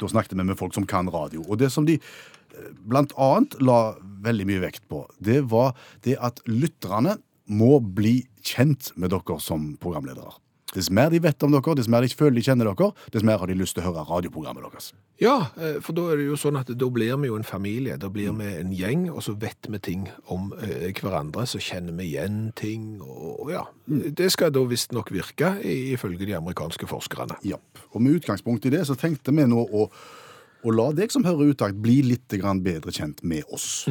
Da 0.02 0.08
snakket 0.10 0.38
vi 0.40 0.46
med 0.48 0.58
folk 0.58 0.74
som 0.74 0.88
kan 0.88 1.12
radio. 1.14 1.44
Og 1.48 1.60
det 1.60 1.70
som 1.74 1.86
de 1.86 1.98
eh, 2.00 2.70
blant 2.88 3.12
annet 3.20 3.58
la 3.60 3.98
veldig 4.24 4.48
mye 4.48 4.64
vekt 4.64 4.86
på, 4.90 5.04
det 5.20 5.42
var 5.52 5.76
det 6.08 6.16
at 6.24 6.40
lytterne 6.48 7.18
må 7.52 7.82
bli 7.84 8.22
kjent 8.48 8.94
med 8.96 9.12
dere 9.12 9.38
som 9.44 9.74
programledere. 9.82 10.32
Dess 10.72 10.88
mer 10.94 11.10
de 11.12 11.20
vet 11.20 11.44
om 11.44 11.52
dere, 11.52 11.76
dess 11.76 11.90
mer 11.92 12.06
de 12.06 12.16
føler 12.16 12.38
de 12.40 12.46
kjenner 12.46 12.70
dere, 12.70 12.92
dess 13.12 13.26
mer 13.28 13.42
har 13.42 13.50
de 13.52 13.58
lyst 13.60 13.76
til 13.76 13.84
å 13.84 13.90
høre 13.90 14.06
radioprogrammet 14.08 14.64
deres. 14.64 14.92
Ja, 15.22 15.52
eh, 15.60 15.82
for 15.84 15.98
da 15.98 16.08
er 16.14 16.22
det 16.22 16.30
jo 16.30 16.38
sånn 16.40 16.60
at 16.60 16.72
da 16.72 16.90
blir 16.94 17.18
vi 17.20 17.28
jo 17.28 17.36
en 17.36 17.48
familie, 17.48 17.98
da 18.00 18.10
blir 18.10 18.32
vi 18.40 18.48
en 18.62 18.72
gjeng, 18.76 19.10
og 19.12 19.20
så 19.26 19.36
vet 19.40 19.68
vi 19.68 19.82
ting 19.84 20.08
om 20.32 20.54
eh, 20.64 20.88
hverandre, 20.96 21.44
så 21.50 21.60
kjenner 21.62 21.98
vi 22.00 22.14
igjen 22.14 22.40
ting, 22.56 23.02
og 23.04 23.52
ja. 23.52 23.66
Det 23.86 24.32
skal 24.32 24.54
da 24.56 24.64
visstnok 24.66 25.12
virke, 25.12 25.58
ifølge 25.68 26.26
de 26.26 26.38
amerikanske 26.40 26.88
forskerne. 26.88 27.42
Ja, 27.44 27.60
Og 27.92 28.02
med 28.02 28.22
utgangspunkt 28.22 28.66
i 28.66 28.72
det 28.72 28.86
så 28.88 28.96
tenkte 28.96 29.36
vi 29.36 29.44
nå 29.50 29.60
å, 29.62 29.88
å 30.64 30.72
la 30.72 30.92
deg 30.96 31.12
som 31.12 31.26
hører 31.28 31.52
utakt 31.52 31.76
bli 31.84 32.00
litt 32.06 32.32
grann 32.40 32.64
bedre 32.64 32.94
kjent 32.96 33.24
med 33.28 33.44
oss. 33.52 33.84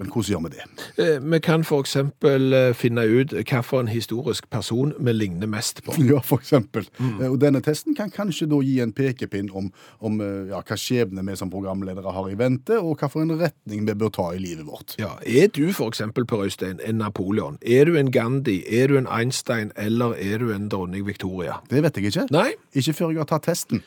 Men 0.00 0.08
hvordan 0.08 0.30
gjør 0.32 0.42
vi 0.46 0.50
det? 0.54 0.64
Eh, 1.04 1.18
Vi 1.32 1.38
kan 1.44 1.64
eksempel 1.84 2.52
eh, 2.56 2.70
finne 2.74 3.04
ut 3.04 3.34
hva 3.36 3.60
for 3.66 3.84
en 3.84 3.90
historisk 3.92 4.46
person 4.50 4.94
vi 4.98 5.12
ligner 5.12 5.46
mest 5.50 5.82
på. 5.84 5.92
Ja, 6.10 6.22
for 6.24 6.40
eksempel. 6.40 6.86
Eh, 7.00 7.26
Og 7.28 7.36
denne 7.42 7.60
testen 7.62 7.94
kan 7.98 8.10
kanskje 8.10 8.48
da 8.50 8.58
gi 8.64 8.78
en 8.80 8.94
pekepinn 8.96 9.50
om, 9.52 9.68
om 10.00 10.16
ja, 10.50 10.62
hva 10.64 10.78
skjebne 10.80 11.22
vi 11.28 11.36
som 11.36 11.52
programledere 11.52 12.14
har 12.16 12.30
i 12.32 12.38
vente, 12.40 12.78
og 12.80 12.96
hva 12.98 13.10
for 13.12 13.22
en 13.26 13.36
retning 13.40 13.84
vi 13.86 13.94
bør 14.00 14.10
ta 14.16 14.30
i 14.34 14.40
livet 14.40 14.64
vårt. 14.66 14.96
Ja, 14.98 15.12
Er 15.26 15.52
du 15.52 15.68
eksempel, 15.92 16.24
Per 16.26 16.46
Øystein, 16.48 16.80
en 16.84 16.98
Napoleon? 17.04 17.58
Er 17.62 17.84
du 17.84 17.96
en 18.00 18.10
Gandhi? 18.10 18.62
Er 18.66 18.88
du 18.88 18.96
en 18.98 19.06
Einstein? 19.06 19.70
Eller 19.76 20.16
er 20.16 20.38
du 20.40 20.50
en 20.54 20.68
dronning 20.72 21.04
Victoria? 21.06 21.60
Det 21.70 21.82
vet 21.84 21.96
jeg 22.00 22.10
ikke. 22.14 22.26
Nei, 22.32 22.50
Ikke 22.74 22.92
før 22.96 23.12
jeg 23.12 23.18
har 23.20 23.28
tatt 23.36 23.46
testen. 23.50 23.84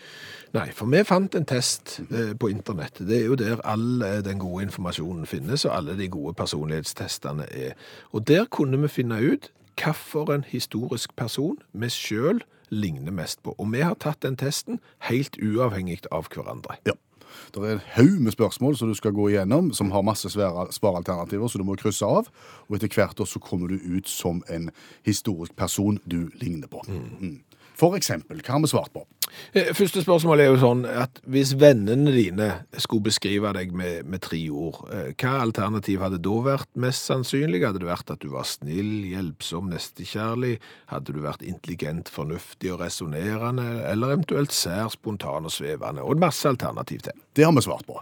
Nei, 0.54 0.68
for 0.70 0.86
vi 0.86 1.00
fant 1.02 1.34
en 1.34 1.48
test 1.50 1.96
eh, 2.14 2.36
på 2.38 2.52
internett. 2.54 3.00
Det 3.02 3.16
er 3.18 3.24
jo 3.26 3.38
der 3.40 3.62
all 3.66 4.04
eh, 4.06 4.20
den 4.22 4.38
gode 4.42 4.68
informasjonen 4.68 5.26
finnes, 5.26 5.66
og 5.66 5.74
alle 5.80 5.96
de 5.98 6.08
gode 6.14 6.36
personlighetstestene 6.38 7.48
er. 7.50 7.74
Og 8.12 8.28
der 8.30 8.46
kunne 8.46 8.78
vi 8.84 8.88
finne 8.88 9.18
ut 9.18 9.50
hvilken 9.82 10.46
historisk 10.46 11.16
person 11.18 11.58
vi 11.74 11.90
sjøl 11.90 12.44
ligner 12.70 13.12
mest 13.12 13.42
på. 13.44 13.56
Og 13.58 13.72
vi 13.74 13.82
har 13.82 13.98
tatt 13.98 14.22
den 14.22 14.38
testen 14.38 14.78
helt 15.10 15.40
uavhengig 15.42 16.04
av 16.12 16.30
hverandre. 16.30 16.78
Ja. 16.86 16.94
Det 17.50 17.64
er 17.64 17.72
en 17.74 17.88
haug 17.96 18.22
med 18.22 18.32
spørsmål 18.32 18.78
som 18.78 18.88
du 18.88 18.94
skal 18.94 19.16
gå 19.18 19.32
igjennom, 19.32 19.72
som 19.74 19.90
har 19.92 20.06
masse 20.06 20.30
svære 20.30 20.68
svaralternativer, 20.70 21.48
så 21.48 21.58
du 21.58 21.66
må 21.66 21.76
krysse 21.82 22.06
av. 22.06 22.30
Og 22.70 22.78
etter 22.78 22.94
hvert 22.94 23.20
år 23.20 23.26
så 23.26 23.42
kommer 23.42 23.74
du 23.74 23.82
ut 23.82 24.10
som 24.10 24.44
en 24.54 24.70
historisk 25.02 25.56
person 25.58 25.98
du 26.06 26.30
ligner 26.42 26.70
på. 26.70 26.86
Mm. 26.88 27.42
For 27.74 27.98
eksempel, 27.98 28.42
hva 28.46 28.60
har 28.60 28.62
vi 28.62 28.70
svart 28.70 28.94
på? 28.94 29.08
Eh, 29.54 29.72
Første 29.74 30.04
spørsmål 30.04 30.44
er 30.44 30.50
jo 30.52 30.60
sånn 30.62 30.84
at 30.90 31.20
hvis 31.30 31.54
vennene 31.60 32.14
dine 32.16 32.50
skulle 32.82 33.08
beskrive 33.08 33.54
deg 33.58 33.74
med, 33.78 34.08
med 34.10 34.24
tre 34.26 34.40
ord, 34.50 34.82
eh, 34.94 35.12
hva 35.18 35.34
alternativ 35.44 36.04
hadde 36.06 36.22
da 36.24 36.38
vært 36.46 36.70
mest 36.80 37.10
sannsynlig? 37.10 37.64
Hadde 37.66 37.84
det 37.84 37.90
vært 37.90 38.14
at 38.14 38.24
du 38.24 38.30
var 38.34 38.48
snill, 38.50 39.06
hjelpsom, 39.12 39.72
nestekjærlig? 39.74 40.58
Hadde 40.92 41.16
du 41.16 41.22
vært 41.24 41.46
intelligent, 41.46 42.12
fornuftig 42.14 42.74
og 42.74 42.82
resonnerende? 42.84 43.68
Eller 43.90 44.16
eventuelt 44.16 44.54
sær, 44.56 44.92
spontan 44.94 45.50
og 45.50 45.56
svevende? 45.56 46.06
Og 46.06 46.22
masse 46.22 46.48
alternativ 46.50 47.06
til. 47.08 47.18
Det 47.36 47.46
har 47.46 47.52
vi 47.56 47.62
svart 47.66 47.86
på. 47.88 47.98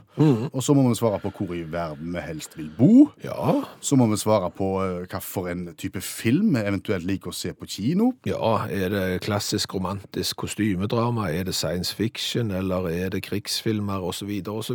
Og 0.51 0.63
så 0.63 0.73
må 0.75 0.83
vi 0.89 0.95
svare 0.99 1.19
på 1.23 1.31
hvor 1.31 1.53
i 1.55 1.63
verden 1.71 2.11
vi 2.13 2.19
helst 2.25 2.57
vil 2.57 2.69
bo. 2.77 3.09
Ja, 3.23 3.61
Så 3.79 3.95
må 3.95 4.07
vi 4.11 4.17
svare 4.19 4.49
på 4.51 4.67
eh, 4.83 5.07
hva 5.07 5.21
for 5.23 5.47
en 5.47 5.69
type 5.79 6.01
film 6.03 6.55
vi 6.55 6.65
eventuelt 6.67 7.07
liker 7.07 7.31
å 7.31 7.35
se 7.35 7.53
på 7.53 7.65
kino. 7.65 8.11
ja, 8.27 8.67
er 8.67 8.89
det 8.89 9.21
klassisk 9.23 9.73
romantisk 9.75 10.35
kostymedrama? 10.43 11.29
Er 11.31 11.43
det 11.47 11.55
science 11.55 11.95
fiction? 11.95 12.51
Eller 12.51 12.89
er 12.89 13.09
det 13.09 13.23
krigsfilmer? 13.23 14.03
Og 14.03 14.13
så 14.13 14.25
videre, 14.25 14.55
og 14.55 14.65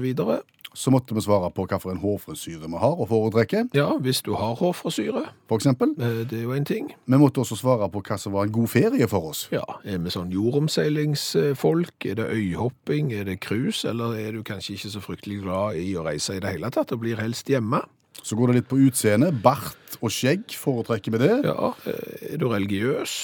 så 0.76 0.92
måtte 0.92 1.14
vi 1.16 1.23
svare 1.25 1.49
på 1.56 1.64
hva 1.66 1.78
for 1.80 1.90
en 1.95 2.00
hårfrisyre 2.02 2.68
vi 2.68 2.80
har 2.83 2.99
å 3.00 3.06
foretrekke, 3.09 3.62
Ja, 3.75 3.95
hvis 3.99 4.21
du 4.26 4.35
har 4.37 4.54
hårfrisyre, 4.61 5.23
for 5.49 5.56
eksempel. 5.59 5.95
eh, 5.99 6.25
det 6.28 6.38
er 6.40 6.42
jo 6.45 6.52
en 6.52 6.64
ting. 6.68 6.90
Vi 7.09 7.16
måtte 7.16 7.40
også 7.40 7.56
svare 7.56 7.88
på 7.90 8.02
hva 8.04 8.18
som 8.21 8.33
var 8.37 8.45
en 8.45 8.52
god 8.52 8.68
ferie 8.68 9.09
for 9.09 9.30
oss. 9.30 9.47
Ja, 9.50 9.64
er 9.85 9.99
vi 9.99 10.11
sånn 10.12 10.30
jordomseilingsfolk? 10.30 12.06
Er 12.06 12.14
det 12.21 12.26
øyhopping? 12.30 13.12
Er 13.12 13.25
det 13.25 13.40
cruise? 13.40 13.85
Eller 13.88 14.14
er 14.18 14.33
du 14.37 14.42
kanskje 14.42 14.75
ikke 14.76 14.90
så 14.92 15.00
fryktelig 15.04 15.42
glad 15.42 15.76
i 15.80 15.95
å 15.97 16.04
reise 16.06 16.37
i 16.37 16.40
det 16.40 16.52
hele 16.56 16.71
tatt, 16.71 16.92
og 16.92 17.00
blir 17.00 17.16
helst 17.21 17.49
hjemme? 17.49 17.80
Så 18.23 18.37
går 18.37 18.49
det 18.52 18.54
litt 18.61 18.68
på 18.71 18.78
utseende. 18.80 19.30
Bart 19.42 19.99
og 20.02 20.11
skjegg, 20.11 20.47
foretrekker 20.56 21.12
vi 21.12 21.18
det? 21.25 21.35
Ja, 21.45 21.73
eh, 21.87 22.33
er 22.35 22.38
du 22.38 22.49
religiøs? 22.49 23.16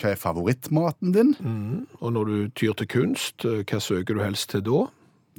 Hva 0.00 0.12
er 0.14 0.16
favorittmaten 0.16 1.12
din? 1.12 1.34
Og 2.00 2.12
når 2.14 2.24
du 2.30 2.48
tyr 2.56 2.72
til 2.74 2.86
kunst, 2.88 3.44
eh, 3.44 3.62
hva 3.68 3.80
søker 3.80 4.14
du 4.16 4.20
helst 4.24 4.48
til 4.50 4.62
da? 4.62 4.86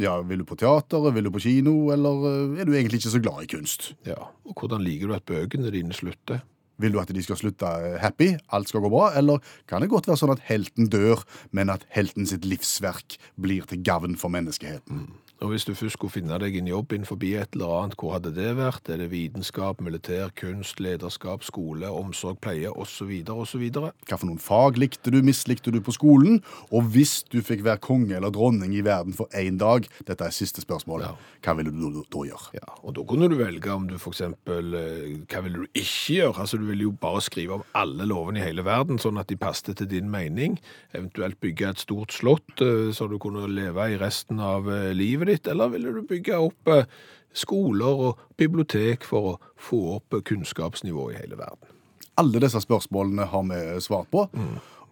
Ja, 0.01 0.15
Vil 0.25 0.41
du 0.41 0.47
på 0.49 0.57
teateret, 0.57 1.13
vil 1.13 1.27
du 1.27 1.31
på 1.33 1.43
kino, 1.43 1.75
eller 1.93 2.25
eh, 2.29 2.61
er 2.61 2.65
du 2.65 2.73
egentlig 2.73 3.01
ikke 3.01 3.13
så 3.13 3.21
glad 3.21 3.43
i 3.45 3.51
kunst? 3.51 3.91
Ja, 4.07 4.17
og 4.47 4.57
hvordan 4.57 4.81
liker 4.85 5.11
du 5.11 5.17
at 5.17 5.27
bøkene 5.29 5.73
dine 5.73 5.93
slutter? 5.93 6.41
Vil 6.81 6.95
du 6.95 6.97
at 7.01 7.11
de 7.13 7.21
skal 7.21 7.37
slutte 7.37 7.69
eh, 7.69 7.99
happy, 8.01 8.31
alt 8.49 8.71
skal 8.71 8.81
gå 8.81 8.89
bra, 8.89 9.11
eller 9.19 9.43
kan 9.69 9.83
det 9.83 9.91
godt 9.91 10.09
være 10.09 10.21
sånn 10.23 10.33
at 10.33 10.41
helten 10.47 10.89
dør, 10.89 11.21
men 11.53 11.69
at 11.69 11.85
helten 11.93 12.25
sitt 12.29 12.47
livsverk 12.47 13.19
blir 13.37 13.67
til 13.69 13.83
gavn 13.85 14.17
for 14.17 14.33
menneskeheten? 14.33 15.05
Og 15.41 15.49
hvis 15.49 15.65
du 15.65 15.71
først 15.73 15.97
skulle 15.97 16.13
finne 16.13 16.37
deg 16.37 16.53
en 16.59 16.67
jobb 16.69 16.91
innenfor 16.93 17.17
et 17.25 17.55
eller 17.55 17.71
annet, 17.79 17.95
hvor 17.97 18.13
hadde 18.13 18.29
det 18.35 18.51
vært? 18.59 18.89
Er 18.93 18.99
det 19.01 19.07
vitenskap, 19.09 19.79
militær, 19.81 20.29
kunst, 20.37 20.77
lederskap, 20.79 21.41
skole, 21.41 21.89
omsorg, 21.89 22.37
pleie, 22.43 22.69
osv., 22.69 23.09
osv.? 23.25 23.63
Hva 23.73 24.19
for 24.19 24.27
noen 24.29 24.37
fag 24.37 24.77
likte 24.77 25.09
du, 25.09 25.17
mislikte 25.25 25.73
du 25.73 25.79
på 25.81 25.95
skolen? 25.97 26.43
Og 26.69 26.85
hvis 26.93 27.23
du 27.33 27.39
fikk 27.41 27.63
være 27.65 27.81
konge 27.81 28.13
eller 28.19 28.29
dronning 28.29 28.75
i 28.77 28.83
verden 28.85 29.17
for 29.17 29.33
én 29.33 29.57
dag, 29.57 29.87
dette 30.05 30.27
er 30.27 30.35
siste 30.35 30.61
spørsmål, 30.61 31.07
Ja. 31.07 31.15
hva 31.41 31.57
ville 31.57 31.71
du 31.71 31.89
da- 31.89 32.21
gjøre? 32.21 32.53
Ja, 32.53 32.69
og 32.83 32.93
da 32.93 33.03
kunne 33.03 33.27
du 33.27 33.35
velge 33.35 33.73
om 33.73 33.87
du 33.87 33.97
eksempel, 33.97 34.75
eh, 34.75 35.17
hva 35.25 35.41
ville 35.41 35.65
du 35.65 35.67
ikke 35.73 36.21
gjøre? 36.21 36.37
Altså 36.37 36.59
du 36.59 36.65
ville 36.65 36.83
jo 36.83 36.91
bare 36.91 37.21
skrive 37.21 37.53
om 37.53 37.63
alle 37.73 38.05
lovene 38.05 38.37
i 38.37 38.45
hele 38.45 38.63
verden, 38.63 38.99
sånn 38.99 39.19
at 39.19 39.27
de 39.27 39.37
passte 39.37 39.73
til 39.73 39.87
din 39.87 40.11
mening. 40.11 40.59
Eventuelt 40.93 41.39
bygge 41.41 41.69
et 41.69 41.79
stort 41.79 42.09
slott, 42.11 42.61
eh, 42.61 42.91
så 42.93 43.09
du 43.09 43.17
kunne 43.17 43.47
leve 43.49 43.89
i 43.89 43.97
resten 43.97 44.39
av 44.39 44.69
eh, 44.69 44.93
livet 44.93 45.30
ditt, 45.31 45.47
eller 45.51 45.71
ville 45.73 45.93
du 45.95 46.01
bygge 46.07 46.37
opp 46.37 46.71
eh, 46.75 46.85
skoler 47.33 48.03
og 48.09 48.21
bibliotek 48.39 49.07
for 49.07 49.33
å 49.33 49.37
få 49.61 49.81
opp 49.97 50.17
eh, 50.19 50.23
kunnskapsnivået 50.27 51.15
i 51.15 51.23
hele 51.23 51.39
verden? 51.39 51.71
Alle 52.19 52.41
disse 52.43 52.59
spørsmålene 52.61 53.25
har 53.31 53.43
vi 53.49 53.59
svart 53.81 54.09
på. 54.11 54.25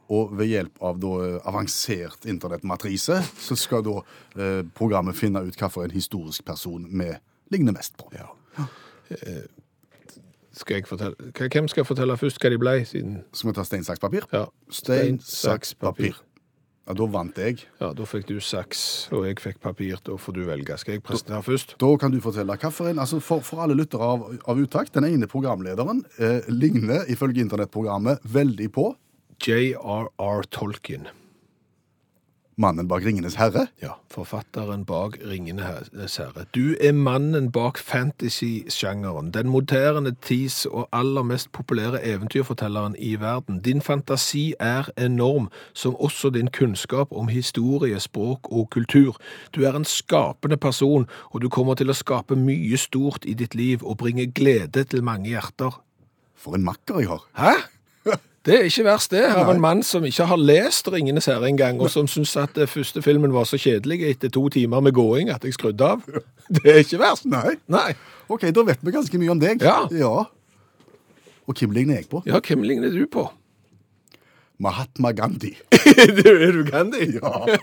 Og 0.09 0.31
ved 0.39 0.49
hjelp 0.49 0.79
av 0.81 0.97
da 0.97 1.09
avansert 1.51 2.23
internettmatrise, 2.25 3.19
så 3.37 3.57
skal 3.59 3.83
da 3.85 3.99
eh, 4.39 4.63
programmet 4.73 5.17
finne 5.19 5.43
ut 5.45 5.59
hva 5.59 5.69
for 5.69 5.85
en 5.85 5.93
historisk 5.93 6.47
person 6.47 6.87
vi 6.89 7.11
ligner 7.53 7.75
mest 7.75 7.97
på. 7.99 8.09
Eh, 8.17 9.43
Skal 10.59 10.81
fortelle, 10.89 11.29
hvem 11.37 11.67
skal 11.71 11.85
fortelle 11.85 12.17
først 12.17 12.41
hva 12.41 12.49
de 12.51 12.57
ble, 12.59 12.73
siden 12.89 13.19
Skal 13.31 13.51
vi 13.51 13.53
ta 13.55 13.63
stein, 13.63 13.85
saks, 13.85 14.01
papir? 14.01 14.25
Ja. 14.33 14.47
Stein, 14.73 15.19
saks, 15.23 15.75
papir. 15.77 16.17
Ja, 16.89 16.95
da 16.97 17.05
vant 17.05 17.37
jeg. 17.37 17.59
Ja, 17.77 17.91
da 17.93 18.05
fikk 18.09 18.25
du 18.31 18.39
saks, 18.41 18.79
og 19.13 19.27
jeg 19.27 19.37
fikk 19.43 19.59
papir. 19.61 19.99
Da 20.01 20.15
får 20.17 20.33
du 20.33 20.41
velge. 20.47 20.73
Skal 20.81 20.95
jeg 20.95 21.03
presentere 21.05 21.43
først? 21.45 21.75
Da 21.77 21.89
kan 22.01 22.09
du 22.09 22.17
fortelle 22.23 22.55
hvilken 22.57 22.97
altså 22.97 23.19
for, 23.21 23.45
for 23.45 23.61
alle 23.61 23.77
lyttere 23.77 24.07
av, 24.15 24.25
av 24.49 24.57
uttak, 24.63 24.89
den 24.95 25.05
ene 25.05 25.29
programlederen 25.29 26.01
eh, 26.17 26.49
ligner 26.49 27.05
ifølge 27.13 27.45
internettprogrammet 27.45 28.25
veldig 28.25 28.71
på 28.73 28.89
J.R.R. 29.45 30.49
Tolkien. 30.49 31.05
Mannen 32.59 32.87
bak 32.87 33.05
Ringenes 33.05 33.37
herre. 33.39 33.67
Ja, 33.81 33.93
forfatteren 34.11 34.85
bak 34.85 35.17
Ringenes 35.23 36.17
herre. 36.17 36.45
Du 36.55 36.75
er 36.79 36.91
mannen 36.93 37.51
bak 37.51 37.79
fantasy-sjangeren, 37.79 39.31
den 39.31 39.47
moderne 39.47 40.15
tids 40.21 40.65
og 40.65 40.89
aller 40.91 41.23
mest 41.23 41.51
populære 41.51 42.03
eventyrfortelleren 42.05 42.95
i 42.99 43.15
verden. 43.19 43.61
Din 43.61 43.81
fantasi 43.81 44.53
er 44.59 44.89
enorm, 44.97 45.49
som 45.73 45.95
også 45.95 46.29
din 46.29 46.51
kunnskap 46.51 47.07
om 47.11 47.27
historie, 47.27 47.99
språk 47.99 48.51
og 48.51 48.69
kultur. 48.69 49.17
Du 49.55 49.63
er 49.63 49.75
en 49.75 49.85
skapende 49.85 50.57
person, 50.57 51.07
og 51.31 51.41
du 51.41 51.49
kommer 51.49 51.79
til 51.79 51.89
å 51.89 51.97
skape 51.97 52.35
mye 52.35 52.77
stort 52.77 53.25
i 53.25 53.33
ditt 53.33 53.55
liv 53.55 53.83
og 53.83 53.97
bringe 53.97 54.27
glede 54.27 54.83
til 54.83 55.03
mange 55.03 55.31
hjerter. 55.31 55.81
For 56.35 56.55
en 56.55 56.63
makker 56.63 56.99
jeg 56.99 57.07
har. 57.07 57.23
Hæ? 57.39 57.78
Det 58.47 58.55
er 58.55 58.67
ikke 58.69 58.85
verst 58.87 59.11
det, 59.11 59.25
av 59.35 59.49
en 59.51 59.59
mann 59.59 59.81
som 59.83 60.05
ikke 60.07 60.25
har 60.29 60.39
lest 60.39 60.87
Ringenes 60.87 61.27
herre 61.27 61.49
engang, 61.49 61.81
og 61.83 61.91
som 61.91 62.07
syns 62.07 62.31
at 62.39 62.55
eh, 62.57 62.69
første 62.71 63.03
filmen 63.03 63.33
var 63.35 63.43
så 63.49 63.59
kjedelig 63.59 63.99
etter 64.07 64.31
to 64.31 64.45
timer 64.53 64.79
med 64.85 64.95
gåing 64.95 65.31
at 65.33 65.43
jeg 65.43 65.57
skrudde 65.57 65.83
av. 65.85 66.05
Det 66.49 66.63
er 66.65 66.79
ikke 66.81 67.01
verst. 67.01 67.27
Nei. 67.29 67.57
Nei. 67.69 67.91
Ok, 68.31 68.47
da 68.55 68.63
vet 68.65 68.79
vi 68.81 68.93
ganske 68.95 69.19
mye 69.21 69.33
om 69.35 69.41
deg. 69.41 69.61
Ja. 69.91 70.23
Og 71.49 71.59
hvem 71.59 71.75
ligner 71.75 71.99
jeg 71.99 72.07
på? 72.09 72.23
Ja, 72.29 72.39
hvem 72.39 72.63
ligner 72.65 72.93
du 72.93 73.03
på? 73.11 73.27
Mahatma 74.59 75.11
Gandhi. 75.15 75.53
du, 75.71 76.25
er 76.27 76.51
du 76.51 76.63
Gandhi? 76.67 77.05
Ja. 77.15 77.57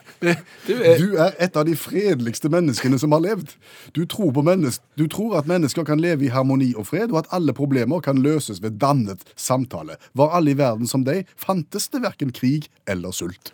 Du 0.67 0.73
er 0.81 0.97
Du 0.97 1.17
er 1.21 1.35
et 1.39 1.57
av 1.57 1.67
de 1.69 1.75
fredeligste 1.77 2.49
menneskene 2.49 2.97
som 2.99 3.13
har 3.13 3.21
levd. 3.21 3.53
Du 3.93 4.07
tror, 4.09 4.33
du 4.33 5.05
tror 5.13 5.37
at 5.37 5.51
mennesker 5.51 5.85
kan 5.85 6.01
leve 6.01 6.25
i 6.25 6.33
harmoni 6.33 6.73
og 6.75 6.89
fred, 6.89 7.13
og 7.13 7.19
at 7.25 7.29
alle 7.37 7.53
problemer 7.53 8.01
kan 8.01 8.23
løses 8.25 8.63
ved 8.65 8.79
dannet 8.81 9.29
samtale. 9.37 9.99
Var 10.17 10.33
alle 10.33 10.55
i 10.55 10.59
verden 10.59 10.89
som 10.89 11.05
deg, 11.05 11.29
fantes 11.37 11.91
det 11.93 12.01
verken 12.07 12.33
krig 12.33 12.71
eller 12.89 13.13
sult. 13.13 13.53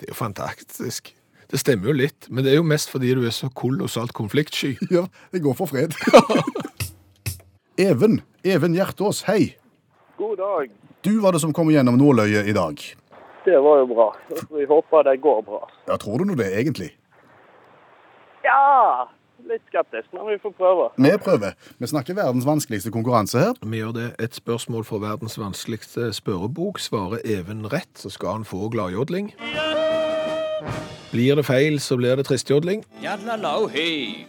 Det 0.00 0.08
er 0.08 0.14
jo 0.14 0.18
fantastisk. 0.18 1.12
Det 1.50 1.60
stemmer 1.60 1.92
jo 1.92 1.98
litt, 2.00 2.30
men 2.32 2.44
det 2.44 2.54
er 2.54 2.56
jo 2.58 2.66
mest 2.66 2.88
fordi 2.90 3.12
du 3.14 3.26
er 3.28 3.34
så 3.36 3.50
kolossalt 3.52 4.16
konfliktsky. 4.16 4.74
Ja, 4.96 5.04
jeg 5.32 5.44
går 5.44 5.58
for 5.60 5.68
fred. 5.68 5.92
Even, 7.88 8.22
Even 8.44 8.74
Hjertås, 8.74 9.26
hei. 9.28 9.58
God 10.16 10.38
dag. 10.40 10.72
Du 11.04 11.20
var 11.20 11.32
det 11.32 11.40
som 11.40 11.52
kom 11.52 11.68
gjennom 11.70 11.98
nåløyet 12.00 12.46
i 12.48 12.52
dag. 12.56 12.80
Det 13.44 13.58
var 13.60 13.82
jo 13.82 13.86
bra. 13.90 14.06
Vi 14.50 14.64
håper 14.64 15.04
det 15.04 15.20
går 15.20 15.42
bra. 15.44 15.60
Ja, 15.88 15.96
Tror 16.00 16.18
du 16.18 16.24
nå 16.24 16.34
det, 16.38 16.46
egentlig? 16.56 16.94
Ja, 18.44 19.04
litt 19.44 19.60
skeptisk, 19.68 20.08
men 20.16 20.24
vi 20.30 20.38
får 20.40 20.54
prøve. 20.56 20.88
Vi 20.96 21.12
prøver. 21.20 21.52
Vi 21.78 21.90
snakker 21.92 22.16
verdens 22.16 22.48
vanskeligste 22.48 22.92
konkurranse 22.94 23.38
her. 23.38 23.52
Vi 23.60 23.82
gjør 23.82 23.92
det. 23.98 24.08
Et 24.18 24.34
spørsmål 24.34 24.84
for 24.88 25.04
verdens 25.04 25.36
vanskeligste 25.40 26.08
spørrebok. 26.16 26.80
Svarer 26.80 27.20
Even 27.24 27.66
rett, 27.72 27.92
så 28.00 28.08
skal 28.08 28.38
han 28.40 28.48
få 28.48 28.68
gladjodling. 28.72 29.34
Blir 31.12 31.36
det 31.36 31.44
feil, 31.46 31.80
så 31.80 31.96
blir 32.00 32.16
det 32.16 32.24
tristjodling. 32.26 32.80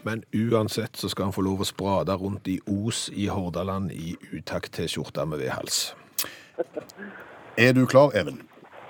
Men 0.04 0.24
uansett 0.36 0.98
så 1.00 1.10
skal 1.10 1.32
han 1.32 1.34
få 1.34 1.42
lov 1.48 1.64
å 1.64 1.72
sprade 1.72 2.14
rundt 2.20 2.52
i 2.52 2.60
Os 2.68 3.08
i 3.16 3.32
Hordaland 3.32 3.96
i 3.96 4.18
utakt-T-skjorte 4.36 5.26
med 5.26 5.40
vedhals. 5.40 5.96
Er 7.58 7.74
du 7.74 7.86
klar, 7.86 8.12
Even? 8.16 8.42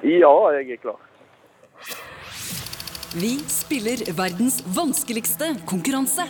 Ja, 0.04 0.52
jeg 0.52 0.72
er 0.72 0.82
klar. 0.82 1.00
Vi 3.16 3.38
spiller 3.48 4.02
verdens 4.18 4.64
vanskeligste 4.76 5.46
konkurranse. 5.68 6.26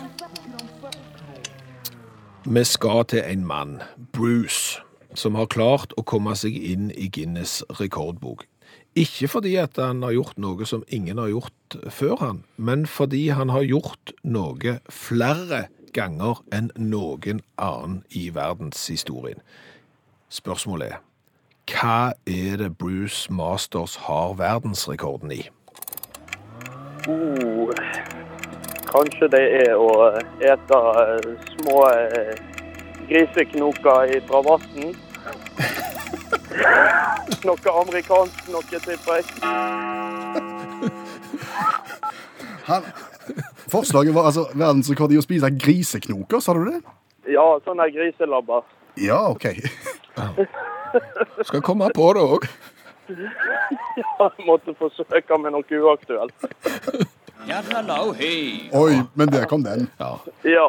Vi 2.44 2.64
skal 2.64 3.04
til 3.04 3.22
en 3.26 3.46
mann, 3.46 3.82
Bruce, 4.12 4.82
som 5.14 5.34
har 5.34 5.48
klart 5.50 5.96
å 5.98 6.04
komme 6.06 6.36
seg 6.38 6.54
inn 6.54 6.92
i 6.94 7.08
Guinness 7.10 7.64
rekordbok. 7.80 8.44
Ikke 8.96 9.28
fordi 9.28 9.56
at 9.60 9.80
han 9.82 10.04
har 10.06 10.14
gjort 10.14 10.38
noe 10.40 10.66
som 10.68 10.84
ingen 10.88 11.18
har 11.18 11.32
gjort 11.32 11.76
før 11.90 12.16
han, 12.22 12.44
men 12.56 12.86
fordi 12.86 13.28
han 13.34 13.50
har 13.52 13.66
gjort 13.66 14.14
noe 14.22 14.78
flere 14.86 15.66
ganger 15.96 16.40
enn 16.54 16.70
noen 16.78 17.42
annen 17.58 17.98
i 18.14 18.28
verdenshistorien. 18.30 19.42
Spørsmålet 20.32 20.94
er, 20.94 21.02
hva 21.66 22.12
er 22.26 22.56
det 22.60 22.78
Bruce 22.78 23.32
Masters 23.32 23.96
har 24.06 24.34
verdensrekorden 24.38 25.32
i? 25.34 25.50
Oh, 27.08 27.70
kanskje 28.86 29.28
det 29.34 29.66
er 29.66 29.74
å 29.74 29.90
ete 30.42 30.78
eh, 31.02 31.20
små 31.56 31.76
eh, 31.90 32.34
griseknoker 33.10 34.20
fra 34.28 34.38
vassen. 34.46 34.94
Noe 37.46 37.70
amerikansk 37.82 38.48
noe, 38.50 38.78
tipper 38.86 39.14
jeg. 39.18 39.24
Han, 42.66 42.82
forslaget 43.70 44.14
var 44.14 44.24
altså 44.30 44.44
verdensrekord 44.54 45.12
i 45.14 45.18
å 45.20 45.26
spise 45.26 45.50
griseknoker, 45.54 46.38
sa 46.42 46.50
du 46.56 46.62
det? 46.66 46.80
Ja, 47.30 47.58
sånne 47.66 47.86
griselabber. 47.94 48.60
Ja, 48.98 49.20
OK. 49.30 49.46
Skal 51.42 51.62
komme 51.62 51.90
på 51.94 52.12
det 52.16 52.24
òg. 52.24 52.48
Ja, 53.96 54.26
måtte 54.42 54.72
forsøke 54.74 55.36
med 55.38 55.52
noe 55.54 55.78
uaktuelt. 55.78 56.46
Oi, 58.74 58.94
men 59.14 59.30
der 59.30 59.46
kom 59.46 59.62
den. 59.62 59.86
Ja. 60.00 60.16
Ja. 60.44 60.66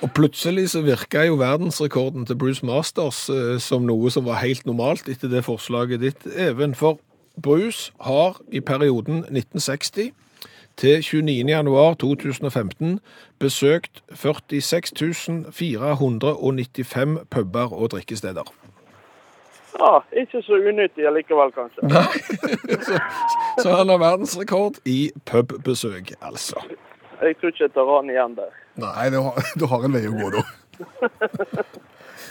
Og 0.00 0.12
plutselig 0.16 0.70
så 0.72 0.80
virka 0.86 1.26
jo 1.26 1.36
verdensrekorden 1.36 2.24
til 2.26 2.38
Bruce 2.40 2.66
Masters 2.66 3.26
eh, 3.28 3.58
som 3.60 3.84
noe 3.84 4.10
som 4.10 4.24
var 4.24 4.40
helt 4.40 4.64
normalt 4.66 5.10
etter 5.12 5.28
det 5.28 5.44
forslaget 5.44 6.00
ditt, 6.00 6.26
Even. 6.32 6.74
For 6.74 6.96
Bruce 7.42 7.92
har 8.00 8.40
i 8.48 8.60
perioden 8.60 9.26
1960 9.28 10.14
til 10.76 11.02
29. 11.04 11.48
januar 11.48 11.94
2015 12.00 13.00
besøkt 13.38 14.02
46 14.14 15.52
495 15.52 17.18
puber 17.30 17.72
og 17.72 17.90
drikkesteder. 17.90 18.48
Ja. 19.78 19.92
Ikke 20.22 20.42
så 20.46 20.58
unyttig 20.60 21.06
allikevel, 21.08 21.52
kanskje. 21.56 21.88
så, 22.86 23.00
så 23.62 23.76
han 23.76 23.92
har 23.92 24.02
verdensrekord 24.02 24.80
i 24.84 25.10
pubbesøk, 25.28 26.14
altså. 26.20 26.62
Jeg 27.22 27.36
tror 27.40 27.52
ikke 27.52 27.64
jeg 27.64 27.74
tar 27.74 27.90
han 27.94 28.12
igjen 28.12 28.36
der. 28.36 28.54
Nei, 28.80 29.08
du 29.12 29.20
har, 29.24 29.52
du 29.56 29.66
har 29.70 29.86
en 29.86 29.96
vei 29.96 30.04
å 30.08 30.16
gå, 30.16 30.32
da. 30.36 30.44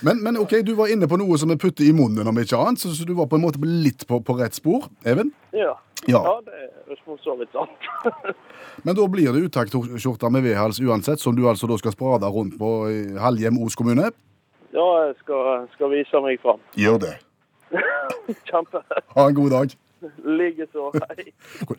Men, 0.03 0.19
men 0.23 0.37
OK, 0.37 0.59
du 0.65 0.73
var 0.75 0.91
inne 0.91 1.07
på 1.07 1.17
noe 1.17 1.37
som 1.39 1.49
vi 1.49 1.57
putter 1.59 1.85
i 1.87 1.93
munnen, 1.95 2.27
om 2.27 2.39
ikke 2.41 2.59
annet, 2.59 2.81
så, 2.81 2.91
så 2.93 3.07
du 3.07 3.15
var 3.17 3.29
på 3.31 3.39
en 3.39 3.45
måte 3.45 3.61
litt 3.63 4.05
på, 4.09 4.19
på 4.25 4.35
rett 4.37 4.57
spor. 4.57 4.89
Even? 5.07 5.31
Ja. 5.55 5.77
Ja. 6.05 6.19
Ja, 6.21 6.33
det 6.45 6.93
er 6.93 7.17
så 7.23 7.33
vidt 7.39 7.55
sant. 7.55 7.87
Men 8.85 8.97
da 8.97 9.07
blir 9.09 9.33
det 9.33 9.47
uttaksskjorta 9.47 10.29
med 10.29 10.45
vedhals 10.45 10.81
uansett, 10.83 11.23
som 11.23 11.37
du 11.37 11.45
altså 11.49 11.69
da 11.71 11.79
skal 11.81 11.95
sprade 11.95 12.29
rundt 12.29 12.59
på 12.59 12.73
Halhjem 13.21 13.57
Os 13.63 13.77
kommune. 13.79 14.11
Ja, 14.75 14.87
jeg 15.07 15.15
skal, 15.23 15.65
skal 15.73 15.93
vise 15.93 16.21
meg 16.21 16.41
fram. 16.43 16.59
Gjør 16.77 16.99
det. 17.07 17.15
Kjempe. 18.49 18.81
Ha 19.15 19.27
en 19.29 19.35
god 19.37 19.49
dag. 19.53 19.75
Likeså. 20.25 20.91
Hei. 20.93 21.31
Hvor, 21.65 21.77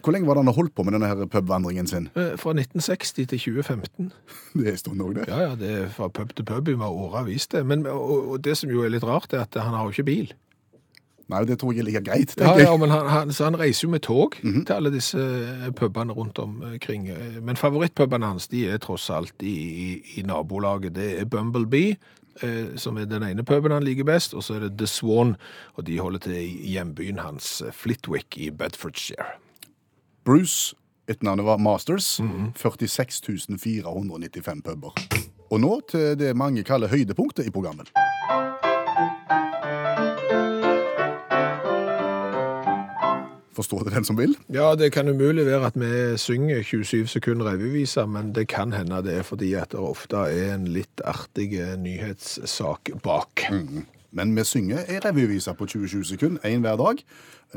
hvor 0.00 0.14
lenge 0.14 0.28
var 0.28 0.38
det 0.38 0.44
han 0.46 0.54
holdt 0.56 0.72
på 0.78 0.84
med 0.86 0.94
denne 0.96 1.10
her 1.10 1.26
pubvandringen 1.28 1.86
sin? 1.90 2.06
Eh, 2.16 2.32
Fra 2.40 2.54
1960 2.56 3.12
til 3.34 3.38
2015. 3.42 4.12
Det 4.56 4.64
er 4.68 4.72
en 4.72 4.80
stund 4.80 5.02
òg, 5.04 5.14
det. 5.18 5.26
Ja, 5.28 5.40
ja, 5.50 5.54
det 5.60 5.70
er 5.82 5.88
fra 5.92 6.08
pub 6.08 6.32
til 6.38 6.44
pub 6.48 6.68
i 6.72 6.74
årevis, 6.80 7.46
det. 7.52 7.66
Men, 7.66 7.84
og, 7.86 8.30
og 8.30 8.44
det 8.44 8.56
som 8.56 8.70
jo 8.72 8.84
er 8.86 8.94
litt 8.94 9.04
rart, 9.04 9.32
er 9.36 9.44
at 9.44 9.58
han 9.60 9.74
har 9.76 9.84
jo 9.84 9.92
ikke 9.96 10.06
bil. 10.08 10.32
Nei, 11.28 11.40
det 11.44 11.56
tror 11.58 11.74
jeg 11.74 11.82
er 11.82 11.88
like 11.88 12.04
greit. 12.06 12.36
Ja, 12.38 12.52
ja, 12.62 12.72
men 12.78 12.92
han, 12.94 13.08
han, 13.10 13.32
så 13.34 13.48
han 13.48 13.58
reiser 13.58 13.88
jo 13.88 13.92
med 13.96 14.04
tog 14.06 14.36
til 14.40 14.72
alle 14.72 14.92
disse 14.94 15.18
eh, 15.18 15.68
pubene 15.74 16.14
rundt 16.14 16.38
omkring. 16.38 17.08
Eh, 17.10 17.40
Men 17.42 17.58
favorittpubene 17.58 18.30
hans 18.30 18.46
de 18.52 18.62
er 18.70 18.78
tross 18.78 19.08
alt 19.10 19.42
i, 19.42 19.56
i, 19.84 19.88
i 20.20 20.22
nabolaget. 20.22 20.94
Det 20.94 21.08
er 21.20 21.26
Bumblebee, 21.28 21.96
som 22.76 22.96
er 22.96 23.08
den 23.08 23.24
ene 23.26 23.44
puben 23.44 23.72
han 23.72 23.84
liker 23.84 24.04
best, 24.04 24.34
og 24.34 24.44
så 24.44 24.56
er 24.56 24.66
det 24.66 24.78
The 24.78 24.86
Swan, 24.90 25.36
og 25.74 25.86
de 25.86 25.98
holder 25.98 26.26
til 26.26 26.36
i 26.36 26.74
hjembyen 26.74 27.18
hans, 27.18 27.60
eh, 27.62 27.72
Flitwick 27.72 28.38
i 28.38 28.50
Bedfordshire. 28.50 29.38
Bruce, 30.24 30.74
etternavnet 31.08 31.46
var 31.46 31.56
Masters. 31.56 32.20
46 32.56 33.58
495 33.58 34.62
puber. 34.62 34.92
Og 35.50 35.60
nå 35.60 35.80
til 35.88 36.18
det 36.18 36.36
mange 36.36 36.64
kaller 36.66 36.90
høydepunktet 36.90 37.46
i 37.46 37.54
programmet. 37.54 37.92
Forstår 43.56 43.86
det 43.86 43.94
den 43.96 44.04
som 44.04 44.18
vil? 44.18 44.34
Ja, 44.52 44.74
det 44.76 44.90
kan 44.92 45.08
umulig 45.08 45.46
være 45.48 45.70
at 45.70 45.76
vi 45.80 45.88
synger 46.20 46.60
27 46.62 47.06
sekunder 47.08 47.48
revyvise, 47.54 48.04
men 48.06 48.34
det 48.36 48.46
kan 48.52 48.74
hende 48.76 48.98
det 49.06 49.14
er 49.16 49.24
fordi 49.24 49.54
at 49.56 49.70
det 49.72 49.80
ofte 49.80 50.16
er 50.28 50.54
en 50.58 50.66
litt 50.68 51.00
artig 51.08 51.54
nyhetssak 51.80 52.90
bak. 53.04 53.46
Men 54.16 54.36
vi 54.36 54.44
synger 54.48 54.84
ei 54.88 55.00
revyvise 55.04 55.52
på 55.56 55.66
27 55.68 56.04
sekunder, 56.12 56.44
én 56.48 56.60
hver 56.64 56.76
dag, 56.80 57.00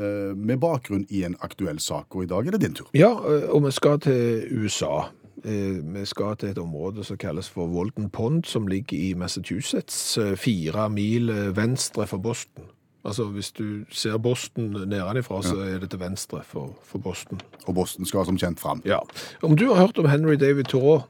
eh, 0.00 0.32
med 0.36 0.58
bakgrunn 0.60 1.06
i 1.10 1.22
en 1.24 1.36
aktuell 1.40 1.78
sak. 1.80 2.16
Og 2.16 2.24
i 2.24 2.26
dag 2.32 2.46
er 2.46 2.56
det 2.56 2.60
din 2.64 2.74
tur. 2.74 2.88
Ja, 2.94 3.12
eh, 3.12 3.48
og 3.50 3.64
vi 3.64 3.70
skal 3.76 4.00
til 4.00 4.44
USA. 4.62 5.08
Eh, 5.44 5.80
Vi 5.94 6.04
skal 6.04 6.36
til 6.36 6.48
et 6.50 6.58
område 6.58 7.04
som 7.04 7.16
kalles 7.16 7.48
for 7.48 7.66
Walden 7.66 8.10
Pond, 8.10 8.44
som 8.44 8.66
ligger 8.66 8.96
i 8.98 9.14
Massachusetts, 9.14 10.18
eh, 10.18 10.36
fire 10.36 10.88
mil 10.90 11.30
eh, 11.30 11.56
venstre 11.56 12.06
for 12.06 12.18
Boston. 12.18 12.64
Altså, 13.04 13.24
hvis 13.32 13.48
du 13.56 13.84
ser 13.90 14.18
Boston 14.20 14.74
nedenifra, 14.86 15.38
så 15.42 15.56
er 15.64 15.78
det 15.80 15.88
til 15.94 16.00
venstre 16.02 16.42
for, 16.44 16.74
for 16.84 16.98
Boston. 17.00 17.40
Og 17.66 17.74
Boston 17.78 18.04
skal 18.08 18.26
som 18.28 18.36
kjent 18.38 18.60
fram. 18.60 18.82
Ja. 18.84 18.98
Om 19.42 19.56
du 19.56 19.66
har 19.70 19.86
hørt 19.86 19.98
om 19.98 20.08
Henry 20.10 20.34
David 20.36 20.68
Thoreau? 20.68 21.06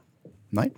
Nei? 0.55 0.69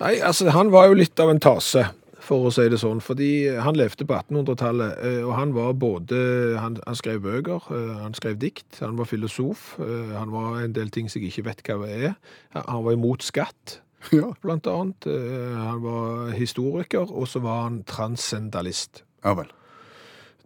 Nei, 0.00 0.18
altså, 0.24 0.50
han 0.52 0.72
var 0.72 0.90
jo 0.90 0.98
litt 0.98 1.20
av 1.20 1.30
en 1.32 1.40
tase, 1.40 1.86
for 2.22 2.46
å 2.46 2.52
si 2.54 2.64
det 2.70 2.78
sånn, 2.78 3.00
fordi 3.02 3.30
han 3.64 3.74
levde 3.78 4.04
på 4.06 4.14
1800-tallet, 4.14 4.92
eh, 5.02 5.22
og 5.26 5.32
han 5.38 5.54
var 5.56 5.72
både, 5.74 6.18
han, 6.60 6.76
han 6.86 6.98
skrev 7.00 7.22
bøker, 7.24 7.64
eh, 7.74 7.94
han 8.04 8.14
skrev 8.14 8.36
dikt, 8.42 8.76
han 8.84 8.94
var 9.00 9.08
filosof, 9.10 9.72
eh, 9.82 10.12
han 10.14 10.30
var 10.34 10.60
en 10.62 10.76
del 10.76 10.92
ting 10.94 11.08
som 11.10 11.18
jeg 11.24 11.32
ikke 11.32 11.46
vet 11.48 11.64
hva 11.66 11.78
det 11.86 11.96
er. 12.12 12.14
Han 12.60 12.84
var 12.86 12.94
imot 12.98 13.24
skatt, 13.26 13.80
Ja. 14.14 14.32
blant 14.42 14.66
annet. 14.66 15.06
Han 15.06 15.80
var 15.84 16.30
historiker, 16.34 17.06
og 17.10 17.28
så 17.30 17.38
var 17.44 17.64
han 17.68 17.82
transcendalist. 17.86 19.04
Ja 19.24 19.34
vel. 19.38 19.50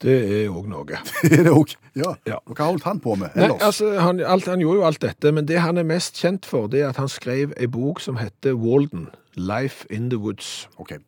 Det 0.03 0.17
er 0.43 0.51
òg 0.53 0.67
noe. 0.69 0.85
Det 1.23 1.39
er 1.39 1.47
det 1.47 1.53
òg. 1.53 1.73
Ja. 1.97 2.13
Ja. 2.29 2.39
Og 2.45 2.55
hva 2.59 2.69
holdt 2.69 2.85
han 2.85 3.01
på 3.01 3.15
med 3.17 3.33
Nei, 3.39 3.49
altså, 3.65 3.95
han, 4.01 4.21
alt, 4.21 4.47
han 4.51 4.61
gjorde 4.61 4.83
jo 4.83 4.87
alt 4.87 5.01
dette, 5.03 5.33
men 5.33 5.49
det 5.49 5.63
han 5.65 5.81
er 5.81 5.87
mest 5.89 6.21
kjent 6.21 6.45
for, 6.47 6.69
det 6.69 6.83
er 6.83 6.91
at 6.91 7.01
han 7.01 7.09
skrev 7.09 7.55
ei 7.57 7.69
bok 7.73 8.03
som 8.05 8.19
heter 8.21 8.59
Walden, 8.61 9.09
Life 9.37 9.87
in 9.91 10.11
the 10.13 10.19
Woods. 10.21 10.69
Okay. 10.79 10.99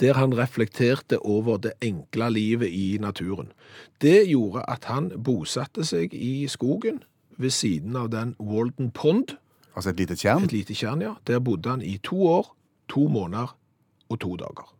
der 0.00 0.14
han 0.14 0.34
reflekterte 0.36 1.18
over 1.24 1.56
det 1.56 1.72
enkle 1.80 2.30
livet 2.30 2.68
i 2.68 2.98
naturen. 3.00 3.52
Det 4.02 4.28
gjorde 4.28 4.62
at 4.68 4.84
han 4.84 5.10
bosatte 5.24 5.84
seg 5.86 6.12
i 6.14 6.46
skogen 6.46 7.02
ved 7.38 7.50
siden 7.50 7.96
av 7.96 8.10
den 8.12 8.34
Walden 8.38 8.90
Pond, 8.90 9.36
Altså 9.74 9.90
et 9.90 9.96
lite 10.00 10.16
tjern? 10.16 10.44
et 10.44 10.52
lite 10.52 10.74
tjern, 10.74 11.00
ja. 11.02 11.14
Der 11.26 11.38
bodde 11.38 11.70
han 11.70 11.82
i 11.82 11.96
to 12.02 12.26
år, 12.26 12.54
to 12.88 13.06
måneder 13.08 13.56
og 14.08 14.20
to 14.20 14.36
dager. 14.36 14.74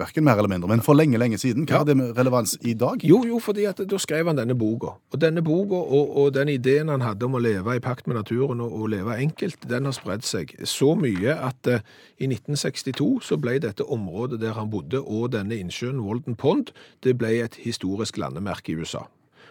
Verken 0.00 0.24
mer 0.24 0.38
eller 0.40 0.48
mindre, 0.48 0.68
men 0.70 0.80
for 0.80 0.96
lenge, 0.96 1.18
lenge 1.20 1.36
siden. 1.38 1.66
Hva 1.68 1.74
Ja. 1.74 1.78
har 1.82 1.84
det 1.90 1.96
med 1.98 2.16
relevans 2.16 2.54
i 2.64 2.72
dag? 2.74 3.02
Jo, 3.04 3.18
jo, 3.28 3.38
fordi 3.38 3.66
at 3.68 3.76
da 3.84 3.98
skrev 4.00 4.26
han 4.30 4.36
denne 4.38 4.56
boka. 4.56 4.94
Og 5.12 5.20
denne 5.20 5.42
boka 5.44 5.76
og, 5.76 6.16
og 6.16 6.32
den 6.32 6.48
ideen 6.48 6.88
han 6.88 7.02
hadde 7.04 7.26
om 7.28 7.36
å 7.36 7.42
leve 7.42 7.76
i 7.76 7.82
pakt 7.84 8.06
med 8.08 8.16
naturen 8.16 8.60
og, 8.64 8.72
og 8.72 8.88
leve 8.94 9.18
enkelt, 9.20 9.68
den 9.68 9.84
har 9.84 9.92
spredd 9.92 10.24
seg 10.24 10.54
så 10.64 10.94
mye 10.96 11.36
at 11.36 11.66
eh, 11.68 11.84
i 12.18 12.26
1962 12.32 13.20
så 13.28 13.36
ble 13.40 13.58
dette 13.60 13.84
området 13.84 14.40
der 14.40 14.56
han 14.56 14.70
bodde 14.72 15.02
og 15.04 15.30
denne 15.36 15.58
innsjøen, 15.60 16.00
Walden 16.00 16.36
Pond, 16.40 16.72
det 17.04 17.18
ble 17.20 17.36
et 17.44 17.60
historisk 17.60 18.16
landemerke 18.16 18.72
i 18.72 18.80
USA. 18.80 19.04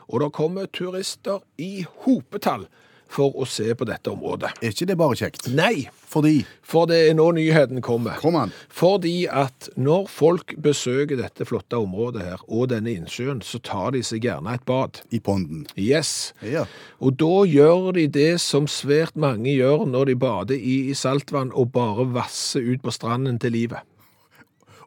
Og 0.09 0.21
det 0.23 0.31
kommer 0.33 0.65
turister 0.73 1.43
i 1.62 1.85
hopetall 2.05 2.65
for 3.10 3.34
å 3.36 3.48
se 3.50 3.74
på 3.76 3.88
dette 3.89 4.12
området. 4.12 4.52
Er 4.62 4.74
ikke 4.74 4.88
det 4.89 4.98
bare 5.00 5.17
kjekt? 5.17 5.50
Nei, 5.54 5.89
Fordi 6.10 6.39
for 6.65 6.89
det 6.89 6.98
er 7.06 7.13
nå 7.13 7.28
nyheten 7.38 7.84
kommer. 7.86 8.17
Kom 8.22 8.38
an. 8.39 8.54
Fordi 8.74 9.28
at 9.30 9.67
når 9.78 10.08
folk 10.10 10.56
besøker 10.58 11.19
dette 11.19 11.45
flotte 11.45 11.78
området 11.78 12.24
her, 12.26 12.41
og 12.48 12.72
denne 12.72 12.95
innsjøen, 12.98 13.43
så 13.45 13.62
tar 13.62 13.93
de 13.93 14.02
seg 14.06 14.26
gjerne 14.26 14.56
et 14.58 14.65
bad. 14.65 15.02
i 15.12 15.19
ponden. 15.19 15.67
Yes. 15.78 16.34
Ja. 16.41 16.65
Og 17.00 17.17
da 17.22 17.45
gjør 17.45 17.93
de 17.93 18.08
det 18.08 18.41
som 18.41 18.65
svært 18.65 19.15
mange 19.15 19.54
gjør 19.54 19.86
når 19.86 20.10
de 20.10 20.15
bader 20.15 20.56
i 20.58 20.93
saltvann 20.93 21.54
og 21.54 21.72
bare 21.74 22.08
vasser 22.13 22.65
ut 22.65 22.82
på 22.82 22.93
stranden 22.93 23.39
til 23.39 23.54
livet. 23.54 23.86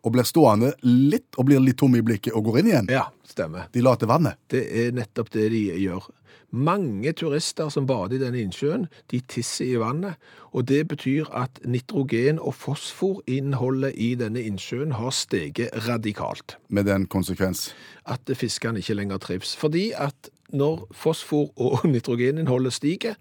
Og 0.03 0.15
blir 0.15 0.27
stående 0.27 0.73
litt, 0.83 1.29
og 1.39 1.47
blir 1.47 1.63
litt 1.63 1.79
tom 1.79 1.95
i 1.95 2.03
blikket 2.03 2.35
og 2.35 2.49
går 2.49 2.59
inn 2.61 2.73
igjen. 2.73 2.91
Ja, 2.91 3.07
stemmer. 3.29 3.69
De 3.73 3.85
later 3.85 4.11
vannet. 4.11 4.41
Det 4.51 4.65
er 4.83 4.97
nettopp 4.97 5.31
det 5.35 5.47
de 5.55 5.63
gjør. 5.79 6.09
Mange 6.53 7.15
turister 7.17 7.71
som 7.73 7.87
bader 7.89 8.19
i 8.19 8.21
denne 8.21 8.43
innsjøen, 8.45 8.83
de 9.09 9.23
tisser 9.25 9.71
i 9.71 9.79
vannet, 9.81 10.21
og 10.53 10.67
det 10.69 10.83
betyr 10.91 11.31
at 11.33 11.63
nitrogen- 11.65 12.41
og 12.43 12.53
fosforinnholdet 12.61 13.97
i 13.97 14.11
denne 14.21 14.43
innsjøen 14.45 14.93
har 14.99 15.15
steget 15.17 15.73
radikalt. 15.89 16.59
Med 16.69 16.91
den 16.91 17.07
konsekvens. 17.07 17.71
At 18.05 18.29
fiskene 18.37 18.83
ikke 18.83 18.99
lenger 18.99 19.23
trives. 19.23 19.55
Fordi 19.57 19.93
at 19.97 20.29
når 20.53 20.87
fosfor- 20.95 21.53
og 21.57 21.87
nitrogeninnholdet 21.93 22.73
stiger, 22.73 23.15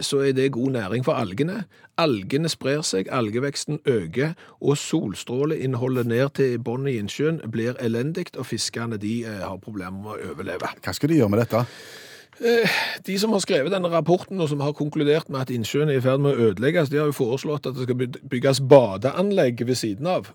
så 0.00 0.18
er 0.26 0.32
det 0.32 0.52
god 0.52 0.70
næring 0.70 1.04
for 1.04 1.12
algene. 1.12 1.64
Algene 1.98 2.48
sprer 2.48 2.82
seg, 2.86 3.08
algeveksten 3.10 3.80
øker, 3.86 4.32
og 4.60 4.78
solstråleinnholdet 4.78 6.06
ned 6.06 6.28
til 6.38 6.58
bunnen 6.58 6.92
i 6.92 6.98
innsjøen 6.98 7.40
blir 7.52 7.76
elendig, 7.80 8.26
og 8.36 8.46
fiskene 8.46 8.96
de 8.96 9.20
eh, 9.24 9.42
har 9.44 9.60
problemer 9.62 10.00
med 10.02 10.14
å 10.14 10.32
overleve. 10.32 10.72
Hva 10.82 10.96
skal 10.96 11.12
de 11.12 11.20
gjøre 11.20 11.34
med 11.34 11.44
dette? 11.44 11.66
De 13.06 13.18
som 13.20 13.32
har 13.36 13.42
skrevet 13.44 13.70
denne 13.70 13.90
rapporten, 13.92 14.40
og 14.40 14.48
som 14.50 14.62
har 14.64 14.72
konkludert 14.74 15.28
med 15.30 15.44
at 15.44 15.50
innsjøen 15.52 15.92
er 15.92 16.00
i 16.00 16.02
ferd 16.02 16.22
med 16.24 16.34
å 16.34 16.48
ødelegges, 16.48 16.90
de 16.90 16.98
har 16.98 17.10
jo 17.10 17.14
foreslått 17.14 17.68
at 17.68 17.76
det 17.76 17.86
skal 17.86 17.98
bygges 18.32 18.62
badeanlegg 18.66 19.62
ved 19.68 19.78
siden 19.78 20.08
av. 20.10 20.32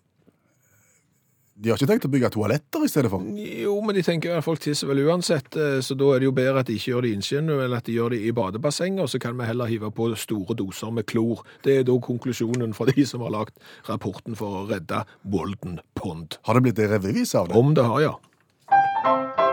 De 1.57 1.71
har 1.71 1.79
ikke 1.79 1.89
tenkt 1.89 2.05
å 2.05 2.11
bygge 2.13 2.29
toaletter 2.35 2.83
i 2.85 2.89
stedet 2.91 3.09
for? 3.09 3.23
Jo, 3.41 3.79
men 3.81 3.97
de 3.97 4.03
tenker 4.05 4.35
at 4.37 4.45
folk 4.45 4.61
tisser 4.61 4.89
vel 4.91 5.01
uansett, 5.07 5.49
eh, 5.57 5.79
så 5.81 5.97
da 5.97 6.11
er 6.13 6.21
det 6.21 6.27
jo 6.27 6.35
bedre 6.37 6.61
at 6.61 6.69
de 6.69 6.75
ikke 6.77 6.91
gjør 6.91 7.07
det 7.07 7.09
i 7.09 7.17
innsjøen, 7.17 7.49
eller 7.55 7.79
at 7.79 7.89
de 7.89 7.95
gjør 7.95 8.13
det 8.13 8.21
i 8.29 8.35
badebassenget, 8.37 9.01
og 9.01 9.09
så 9.09 9.21
kan 9.23 9.33
vi 9.39 9.49
heller 9.49 9.71
hive 9.71 9.89
på 9.89 10.11
store 10.21 10.53
doser 10.59 10.93
med 10.93 11.07
klor. 11.09 11.41
Det 11.65 11.79
er 11.79 11.89
da 11.89 11.97
konklusjonen 11.97 12.77
fra 12.77 12.85
de 12.91 13.07
som 13.09 13.25
har 13.25 13.33
lagt 13.33 13.57
rapporten 13.89 14.37
for 14.37 14.61
å 14.61 14.63
redde 14.69 15.01
Walden 15.25 15.81
Pond. 15.97 16.37
Har 16.45 16.59
det 16.59 16.67
blitt 16.67 16.85
en 16.85 16.93
av 16.93 17.09
det? 17.09 17.57
Om 17.57 17.73
det 17.73 17.89
har, 17.89 18.05
ja. 18.05 19.46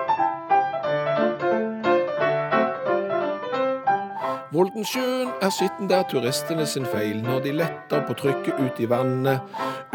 Voldensjøen 4.54 5.32
er 5.42 5.50
skitten 5.50 5.88
der 5.90 6.04
turistene 6.06 6.62
sin 6.70 6.84
feil 6.86 7.16
når 7.24 7.40
de 7.42 7.54
letter 7.58 8.04
på 8.06 8.14
trykket 8.20 8.60
ut 8.62 8.76
i 8.78 8.86
vannet. 8.86 9.42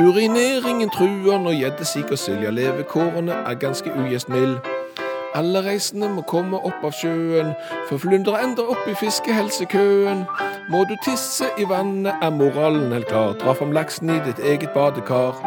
Urineringen 0.01 0.91
truer 0.91 1.39
når 1.39 1.55
gjeddesik 1.55 2.11
og 2.11 2.19
silja 2.19 2.51
levekårene 2.51 3.37
er 3.47 3.55
ganske 3.61 3.93
ugjestmild. 3.93 4.57
Alle 5.39 5.61
reisende 5.63 6.09
må 6.11 6.25
komme 6.27 6.59
opp 6.59 6.83
av 6.83 6.91
sjøen, 6.97 7.53
for 7.87 8.03
flunder 8.03 8.35
ender 8.41 8.73
opp 8.73 8.83
i 8.89 8.97
fiskehelsekøen. 8.99 10.25
Må 10.73 10.83
du 10.91 10.95
tisse 11.07 11.47
i 11.55 11.69
vannet, 11.69 12.19
er 12.19 12.35
moralen 12.35 12.91
helt 12.91 13.07
klar. 13.07 13.37
Dra 13.39 13.55
fram 13.55 13.71
laksen 13.71 14.11
i 14.11 14.19
ditt 14.27 14.43
eget 14.43 14.75
badekar. 14.75 15.39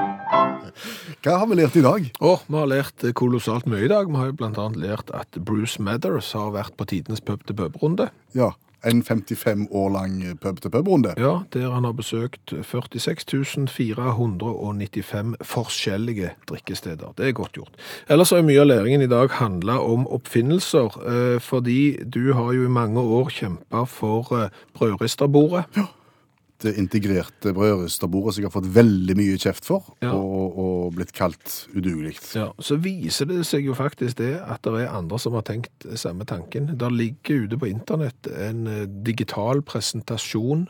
Hva 1.21 1.39
har 1.43 1.47
vi 1.53 1.61
lært 1.61 1.77
i 1.77 1.85
dag? 1.85 2.09
Oh, 2.25 2.41
vi 2.49 2.63
har 2.63 2.73
lært 2.79 3.09
kolossalt 3.19 3.69
mye 3.69 3.85
i 3.85 3.93
dag. 3.93 4.09
Vi 4.09 4.23
har 4.23 4.33
jo 4.33 4.49
annet 4.49 4.83
lært 4.89 5.13
at 5.13 5.37
Bruce 5.37 5.83
Mathers 5.83 6.33
har 6.33 6.55
vært 6.57 6.79
på 6.81 6.89
tidenes 6.89 7.21
pub-til-pub-runde. 7.21 8.09
Ja, 8.39 8.55
en 8.85 9.03
55 9.03 9.69
år 9.71 9.89
lang 9.95 10.17
pub-til-pub-runde. 10.41 11.15
Ja, 11.19 11.39
der 11.53 11.71
han 11.71 11.85
har 11.85 11.93
besøkt 11.93 12.55
46 12.63 13.69
495 13.69 15.37
forskjellige 15.43 16.31
drikkesteder. 16.49 17.15
Det 17.19 17.29
er 17.29 17.33
godt 17.33 17.53
gjort. 17.53 17.73
Ellers 18.09 18.31
har 18.31 18.43
mye 18.43 18.61
av 18.61 18.67
læringen 18.71 19.03
i 19.03 19.11
dag 19.11 19.31
handla 19.39 19.79
om 19.81 20.07
oppfinnelser, 20.07 20.99
eh, 21.07 21.41
fordi 21.41 21.97
du 22.05 22.33
har 22.33 22.53
jo 22.53 22.65
i 22.65 22.73
mange 22.73 23.01
år 23.01 23.31
kjempa 23.31 23.85
for 23.85 24.51
brødristerbordet. 24.75 25.67
brødristerbordet. 25.73 26.02
Integrerte 26.71 27.53
brødristerbordet 27.57 28.35
som 28.37 28.43
jeg 28.45 28.49
har 28.51 28.55
fått 28.55 28.69
veldig 28.75 29.17
mye 29.19 29.39
kjeft 29.43 29.67
for, 29.67 29.89
Ja. 30.03 30.13
og, 30.15 30.59
og 30.63 30.95
blitt 30.97 31.13
kalt 31.17 31.67
udugelig. 31.75 32.15
Ja, 32.37 32.51
så 32.63 32.77
viser 32.83 33.27
det 33.31 33.43
seg 33.49 33.67
jo 33.67 33.75
faktisk 33.75 34.19
det 34.21 34.37
at 34.41 34.63
det 34.67 34.85
er 34.85 34.95
andre 34.95 35.19
som 35.19 35.35
har 35.39 35.43
tenkt 35.49 35.87
samme 35.99 36.25
tanken. 36.29 36.71
Der 36.79 36.91
ligger 36.95 37.45
ute 37.47 37.59
på 37.59 37.69
internett 37.71 38.27
en 38.31 38.67
eh, 38.71 38.87
digital 39.07 39.63
presentasjon 39.63 40.69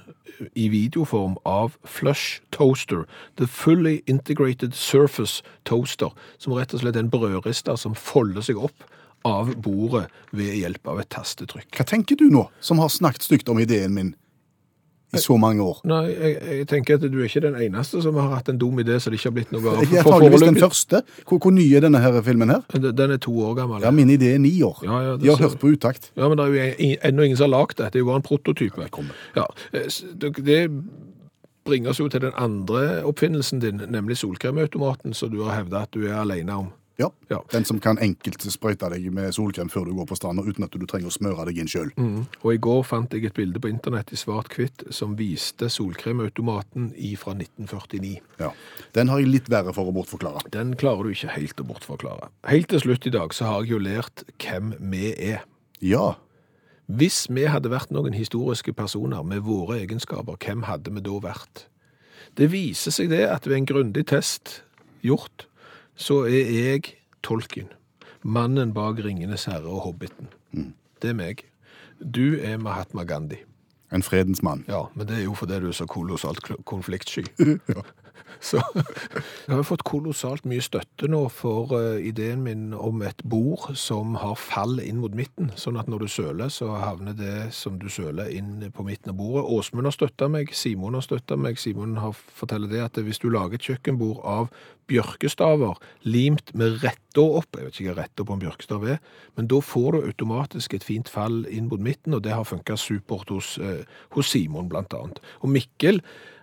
i 0.58 0.68
videoform 0.72 1.36
av 1.44 1.76
Flush 1.84 2.40
Toaster, 2.52 3.04
The 3.36 3.46
Fully 3.46 4.00
Integrated 4.06 4.72
Surface 4.74 5.42
Toaster, 5.68 6.10
som 6.38 6.54
rett 6.56 6.72
og 6.74 6.80
slett 6.82 6.96
er 6.96 7.04
en 7.04 7.12
brødrister 7.12 7.76
som 7.78 7.94
folder 7.94 8.42
seg 8.42 8.58
opp 8.58 8.88
av 9.28 9.52
bordet 9.62 10.08
ved 10.34 10.56
hjelp 10.58 10.88
av 10.90 10.98
et 10.98 11.10
tastetrykk. 11.14 11.68
Hva 11.76 11.84
tenker 11.86 12.18
du 12.18 12.24
nå, 12.32 12.48
som 12.60 12.80
har 12.82 12.90
snakket 12.90 13.22
stygt 13.28 13.52
om 13.52 13.60
ideen 13.62 13.94
min 13.94 14.14
i 15.14 15.20
så 15.20 15.36
mange 15.36 15.60
år? 15.62 15.80
Nei, 15.84 16.00
jeg, 16.08 16.36
jeg 16.58 16.66
tenker 16.70 16.94
at 16.96 17.02
du 17.12 17.18
er 17.20 17.26
ikke 17.28 17.42
den 17.44 17.56
eneste 17.66 18.00
som 18.02 18.14
har 18.16 18.30
hatt 18.36 18.48
en 18.48 18.58
dum 18.58 18.78
idé 18.80 18.96
så 19.00 19.10
det 19.12 19.18
ikke 19.20 19.28
har 19.28 19.34
blitt 19.36 19.52
noe 19.52 19.60
av. 19.74 19.82
Jeg 19.84 19.98
er 20.00 20.06
For 20.06 20.14
antageligvis 20.16 20.46
den 20.48 20.56
første. 20.62 21.02
Hvor, 21.28 21.38
hvor 21.44 21.52
ny 21.52 21.66
er 21.76 21.84
denne 21.84 22.00
her 22.00 22.16
filmen 22.24 22.48
her? 22.54 22.62
Den 22.92 23.10
er 23.16 23.20
to 23.22 23.34
år 23.44 23.54
gammel. 23.60 23.82
Ja, 23.84 23.90
min 23.92 24.08
idé 24.14 24.32
er 24.34 24.38
ni 24.42 24.54
år. 24.64 24.80
Ja, 24.88 25.00
ja, 25.10 25.16
De 25.20 25.28
har 25.28 25.36
hørt 25.44 25.58
på 25.60 25.72
utakt. 25.74 26.10
Ja, 26.16 26.28
men 26.32 26.38
det 26.40 26.46
er 26.48 26.72
jo 26.72 26.96
ennå 27.10 27.22
ingen 27.28 27.36
som 27.36 27.50
har 27.50 27.58
lagd 27.60 27.76
det. 27.82 27.92
Det 27.92 28.00
er 28.00 28.06
jo 28.06 28.10
bare 28.12 28.22
en 28.22 28.28
prototype. 28.30 28.88
Ja, 29.36 29.44
det 29.72 29.86
s- 29.92 30.04
det 30.16 30.32
det 30.44 30.62
bringer 31.64 31.90
oss 31.92 32.00
jo 32.00 32.08
til 32.10 32.20
den 32.24 32.32
andre 32.36 33.04
oppfinnelsen 33.06 33.60
din, 33.62 33.82
nemlig 33.88 34.16
solkremautomaten, 34.18 35.14
som 35.14 35.30
du 35.30 35.42
har 35.44 35.60
hevda 35.60 35.82
at 35.86 35.92
du 35.94 36.06
er 36.08 36.16
alene 36.18 36.50
om. 36.56 36.72
Ja. 37.00 37.08
Ja. 37.30 37.40
Den 37.52 37.64
som 37.64 37.80
kan 37.80 37.98
enkelt 38.02 38.44
sprøyte 38.52 38.90
deg 38.92 39.06
med 39.14 39.32
solkrem 39.34 39.70
før 39.72 39.88
du 39.88 39.94
går 39.96 40.08
på 40.10 40.18
stranda, 40.18 40.44
uten 40.44 40.66
at 40.66 40.74
du 40.76 40.84
trenger 40.88 41.08
å 41.08 41.14
smøre 41.14 41.46
deg 41.48 41.62
inn 41.62 41.70
sjøl. 41.70 41.92
Og 42.42 42.48
i 42.52 42.60
går 42.62 42.82
fant 42.86 43.14
jeg 43.14 43.26
et 43.28 43.36
bilde 43.36 43.62
på 43.62 43.70
internett 43.72 44.12
i 44.12 44.18
svart-hvitt 44.20 44.86
som 44.94 45.16
viste 45.18 45.70
solkremautomaten 45.72 46.90
fra 47.18 47.34
1949. 47.36 48.18
Ja. 48.42 48.52
Den 48.96 49.12
har 49.12 49.22
jeg 49.22 49.32
litt 49.32 49.48
verre 49.52 49.74
for 49.76 49.88
å 49.88 49.94
bortforklare. 49.96 50.44
Den 50.52 50.76
klarer 50.80 51.08
du 51.08 51.14
ikke 51.14 51.32
helt 51.36 51.60
å 51.62 51.68
bortforklare. 51.68 52.28
Helt 52.50 52.70
til 52.72 52.84
slutt 52.84 53.08
i 53.08 53.14
dag 53.14 53.34
så 53.36 53.48
har 53.48 53.64
jeg 53.64 53.76
jo 53.76 53.82
lært 53.82 54.26
hvem 54.42 54.74
vi 54.92 55.14
er. 55.16 55.46
Ja. 55.82 56.14
Hvis 56.92 57.24
vi 57.30 57.46
hadde 57.48 57.70
vært 57.72 57.92
noen 57.94 58.14
historiske 58.16 58.74
personer 58.76 59.24
med 59.24 59.46
våre 59.46 59.80
egenskaper, 59.80 60.36
hvem 60.42 60.66
hadde 60.68 60.92
vi 60.92 61.04
da 61.04 61.20
vært? 61.24 61.66
Det 62.36 62.48
viser 62.52 62.94
seg 62.94 63.10
det 63.12 63.24
at 63.28 63.46
ved 63.48 63.58
en 63.60 63.68
grundig 63.68 64.06
test 64.10 64.60
gjort, 65.04 65.46
så 65.96 66.22
er 66.26 66.50
jeg 66.52 66.94
tolken. 67.22 67.70
Mannen 68.22 68.74
bak 68.74 69.00
Ringenes 69.02 69.48
herre 69.50 69.70
og 69.70 69.86
Hobbiten. 69.86 70.30
Det 71.02 71.10
er 71.10 71.18
meg. 71.18 71.42
Du 71.98 72.38
er 72.38 72.58
Mahatma 72.58 73.04
Gandhi. 73.04 73.40
En 73.92 74.02
fredens 74.02 74.42
mann. 74.42 74.64
Ja, 74.68 74.86
men 74.94 75.08
det 75.08 75.18
er 75.18 75.26
jo 75.26 75.34
fordi 75.34 75.58
du 75.60 75.68
er 75.68 75.76
så 75.76 75.86
kolossalt 75.86 76.40
konfliktsky. 76.64 77.26
Så 78.42 78.58
jeg 78.74 79.54
har 79.54 79.62
fått 79.66 79.84
kolossalt 79.86 80.46
mye 80.48 80.62
støtte 80.64 81.06
nå 81.10 81.20
for 81.30 81.74
uh, 81.76 81.98
ideen 82.02 82.42
min 82.42 82.72
om 82.74 83.02
et 83.06 83.20
bord 83.28 83.68
som 83.78 84.16
har 84.18 84.34
fall 84.40 84.80
inn 84.82 84.98
mot 85.02 85.14
midten, 85.14 85.52
sånn 85.58 85.78
at 85.78 85.90
når 85.90 86.04
du 86.04 86.08
søler, 86.10 86.50
så 86.50 86.72
havner 86.80 87.14
det 87.18 87.52
som 87.54 87.78
du 87.78 87.86
søler 87.92 88.32
inn 88.34 88.64
på 88.74 88.86
midten 88.86 89.12
av 89.12 89.18
bordet. 89.20 89.44
Åsmund 89.46 89.86
har 89.86 89.94
støtta 89.94 90.30
meg, 90.32 90.50
Simon 90.56 90.98
har 90.98 91.06
støtta 91.06 91.38
meg. 91.38 91.60
Simon 91.62 91.98
har 92.02 92.16
forteller 92.16 92.72
det 92.72 92.82
at 92.82 92.98
hvis 92.98 93.22
du 93.22 93.28
lager 93.30 93.60
et 93.60 93.68
kjøkkenbord 93.70 94.22
av 94.26 94.50
bjørkestaver 94.92 95.80
limt 96.06 96.52
med 96.58 96.78
retta 96.84 97.24
opp, 97.24 97.56
jeg 97.56 97.66
vet 97.66 97.80
ikke 97.80 97.92
hva 97.92 97.98
retta 98.02 98.26
på 98.28 98.36
en 98.36 98.44
bjørkestav 98.44 98.86
er, 98.94 99.00
men 99.38 99.48
da 99.50 99.58
får 99.64 99.96
du 99.96 100.06
automatisk 100.12 100.76
et 100.76 100.86
fint 100.86 101.10
fall 101.10 101.42
inn 101.50 101.68
mot 101.72 101.82
midten, 101.82 102.14
og 102.16 102.24
det 102.26 102.36
har 102.36 102.48
funka 102.48 102.78
supert 102.80 103.32
hos, 103.32 103.56
eh, 103.58 103.82
hos 104.16 104.32
Simon 104.32 104.70
blant 104.72 104.94
annet. 104.96 105.20
Og 105.42 105.52
Mikkel, 105.52 106.02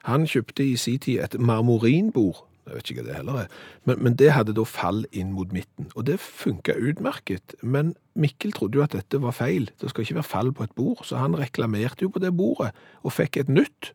han 0.10 0.28
kjøpte 0.30 0.66
i 0.66 0.78
sin 0.80 1.00
tid 1.00 1.24
et 1.24 1.40
marmorinbord. 1.40 2.46
Jeg 2.70 2.78
vet 2.78 2.90
ikke 2.92 3.02
hva 3.02 3.08
det 3.08 3.18
heller 3.18 3.38
er. 3.44 3.54
Men, 3.90 4.02
men 4.06 4.16
det 4.20 4.30
hadde 4.36 4.54
da 4.58 4.64
fall 4.68 5.02
inn 5.16 5.32
mot 5.34 5.50
midten. 5.56 5.90
Og 5.98 6.06
det 6.06 6.20
funka 6.22 6.76
utmerket. 6.78 7.56
Men 7.66 7.96
Mikkel 8.20 8.54
trodde 8.54 8.78
jo 8.78 8.86
at 8.86 8.94
dette 8.94 9.22
var 9.24 9.34
feil. 9.34 9.72
Det 9.82 9.90
skal 9.90 10.06
ikke 10.06 10.20
være 10.20 10.30
fall 10.30 10.52
på 10.54 10.68
et 10.68 10.76
bord. 10.78 11.02
Så 11.08 11.18
han 11.18 11.38
reklamerte 11.40 12.06
jo 12.06 12.14
på 12.14 12.22
det 12.22 12.36
bordet, 12.38 12.70
og 13.02 13.16
fikk 13.16 13.42
et 13.42 13.50
nytt 13.50 13.94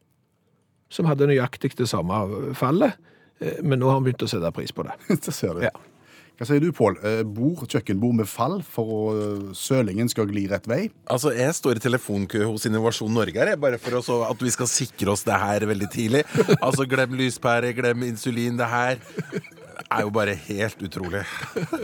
som 0.93 1.07
hadde 1.09 1.29
nøyaktig 1.31 1.75
det 1.79 1.89
samme 1.91 2.19
fallet. 2.59 2.99
Eh, 3.45 3.59
Men 3.63 3.83
nå 3.83 3.91
har 3.91 3.99
han 4.01 4.07
begynt 4.07 4.25
å 4.25 4.31
sette 4.31 4.51
pris 4.57 4.73
på 4.75 4.87
det. 4.89 4.97
Det 5.27 5.35
ser 5.35 5.59
du. 5.59 5.67
Ja. 5.69 5.75
Hva 6.35 6.47
sier 6.49 6.59
du, 6.59 6.73
Pål? 6.75 6.97
Eh, 7.07 7.21
Bord, 7.23 7.61
kjøkkenbord 7.71 8.17
med 8.19 8.27
fall 8.27 8.57
for 8.67 8.89
å 8.91 9.03
eh, 9.15 9.43
sølingen 9.55 10.09
skal 10.11 10.27
gli 10.33 10.49
rett 10.51 10.65
vei? 10.67 10.89
Altså, 11.07 11.31
Jeg 11.37 11.55
står 11.55 11.79
i 11.79 11.83
telefonkø 11.85 12.41
hos 12.49 12.67
Innovasjon 12.67 13.13
Norge 13.15 13.39
her, 13.39 13.55
bare 13.63 13.79
for 13.79 14.01
at 14.27 14.43
vi 14.43 14.51
skal 14.51 14.67
sikre 14.71 15.15
oss 15.15 15.23
det 15.29 15.37
her 15.39 15.67
veldig 15.71 15.91
tidlig. 15.95 16.25
Altså, 16.59 16.89
Glem 16.91 17.15
lyspære, 17.21 17.71
glem 17.79 18.03
insulin. 18.09 18.59
Det 18.59 18.67
her 18.67 18.99
er 19.95 20.03
jo 20.03 20.11
bare 20.15 20.35
helt 20.49 20.83
utrolig. 20.83 21.23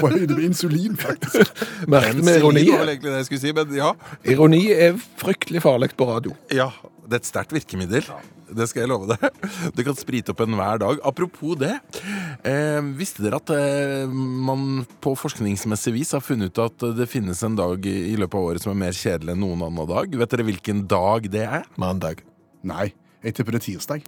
På 0.00 0.10
høyde 0.10 0.34
med 0.34 0.48
insulin, 0.48 0.96
faktisk. 0.98 1.62
Merket 1.86 2.18
med 2.24 2.40
ironi. 2.40 2.64
Var 2.72 2.90
egentlig 2.96 3.12
det 3.12 3.20
jeg 3.20 3.28
skulle 3.30 3.44
si, 3.44 3.52
men 3.60 3.76
ja. 3.78 3.92
Ironi 4.34 4.64
er 4.74 4.98
fryktelig 5.22 5.62
farlig 5.62 5.92
på 5.98 6.10
radio. 6.10 6.34
Ja, 6.50 6.72
det 7.10 7.18
er 7.18 7.22
et 7.24 7.26
sterkt 7.26 7.52
virkemiddel. 7.54 8.06
Det 8.54 8.66
skal 8.70 8.84
jeg 8.84 8.90
love 8.90 9.08
deg. 9.10 9.24
Det 9.74 9.84
kan 9.86 9.96
sprite 9.98 10.30
opp 10.30 10.42
en 10.44 10.54
hver 10.58 10.78
dag. 10.82 11.00
Apropos 11.06 11.56
det. 11.58 11.72
Eh, 12.46 12.78
visste 12.98 13.24
dere 13.24 13.40
at 13.40 13.50
eh, 13.54 14.10
man 14.10 14.84
på 15.02 15.16
forskningsmessig 15.18 15.92
vis 15.96 16.14
har 16.14 16.22
funnet 16.22 16.54
ut 16.54 16.62
at 16.62 16.86
det 16.98 17.08
finnes 17.10 17.42
en 17.46 17.58
dag 17.58 17.86
i 17.86 17.96
i 18.10 18.16
løpet 18.18 18.38
av 18.38 18.46
året 18.52 18.64
som 18.64 18.72
er 18.72 18.80
mer 18.84 18.96
kjedelig 18.96 19.34
enn 19.34 19.42
noen 19.42 19.66
annen 19.66 19.90
dag? 19.90 20.16
Vet 20.22 20.32
dere 20.34 20.46
hvilken 20.46 20.84
dag 20.90 21.26
det 21.30 21.44
er? 21.46 21.66
Mandag. 21.80 22.22
Nei, 22.66 22.90
jeg 23.24 23.36
tipper 23.36 23.56
det 23.56 23.62
er 23.62 23.66
tirsdag. 23.68 24.06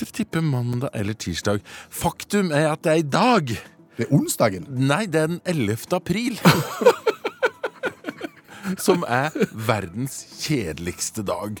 Dere 0.00 0.16
tipper 0.20 0.44
mandag 0.44 0.92
eller 0.96 1.16
tirsdag. 1.16 1.64
Faktum 1.92 2.52
er 2.52 2.70
at 2.74 2.84
det 2.84 2.92
er 2.92 3.02
i 3.02 3.10
dag. 3.16 3.56
Det 3.96 4.06
er 4.06 4.14
onsdagen. 4.16 4.68
Nei, 4.68 5.04
det 5.08 5.24
er 5.24 5.34
den 5.34 5.42
11. 5.48 5.88
april. 5.96 6.38
Som 8.86 9.04
er 9.08 9.34
verdens 9.52 10.22
kjedeligste 10.44 11.24
dag. 11.28 11.60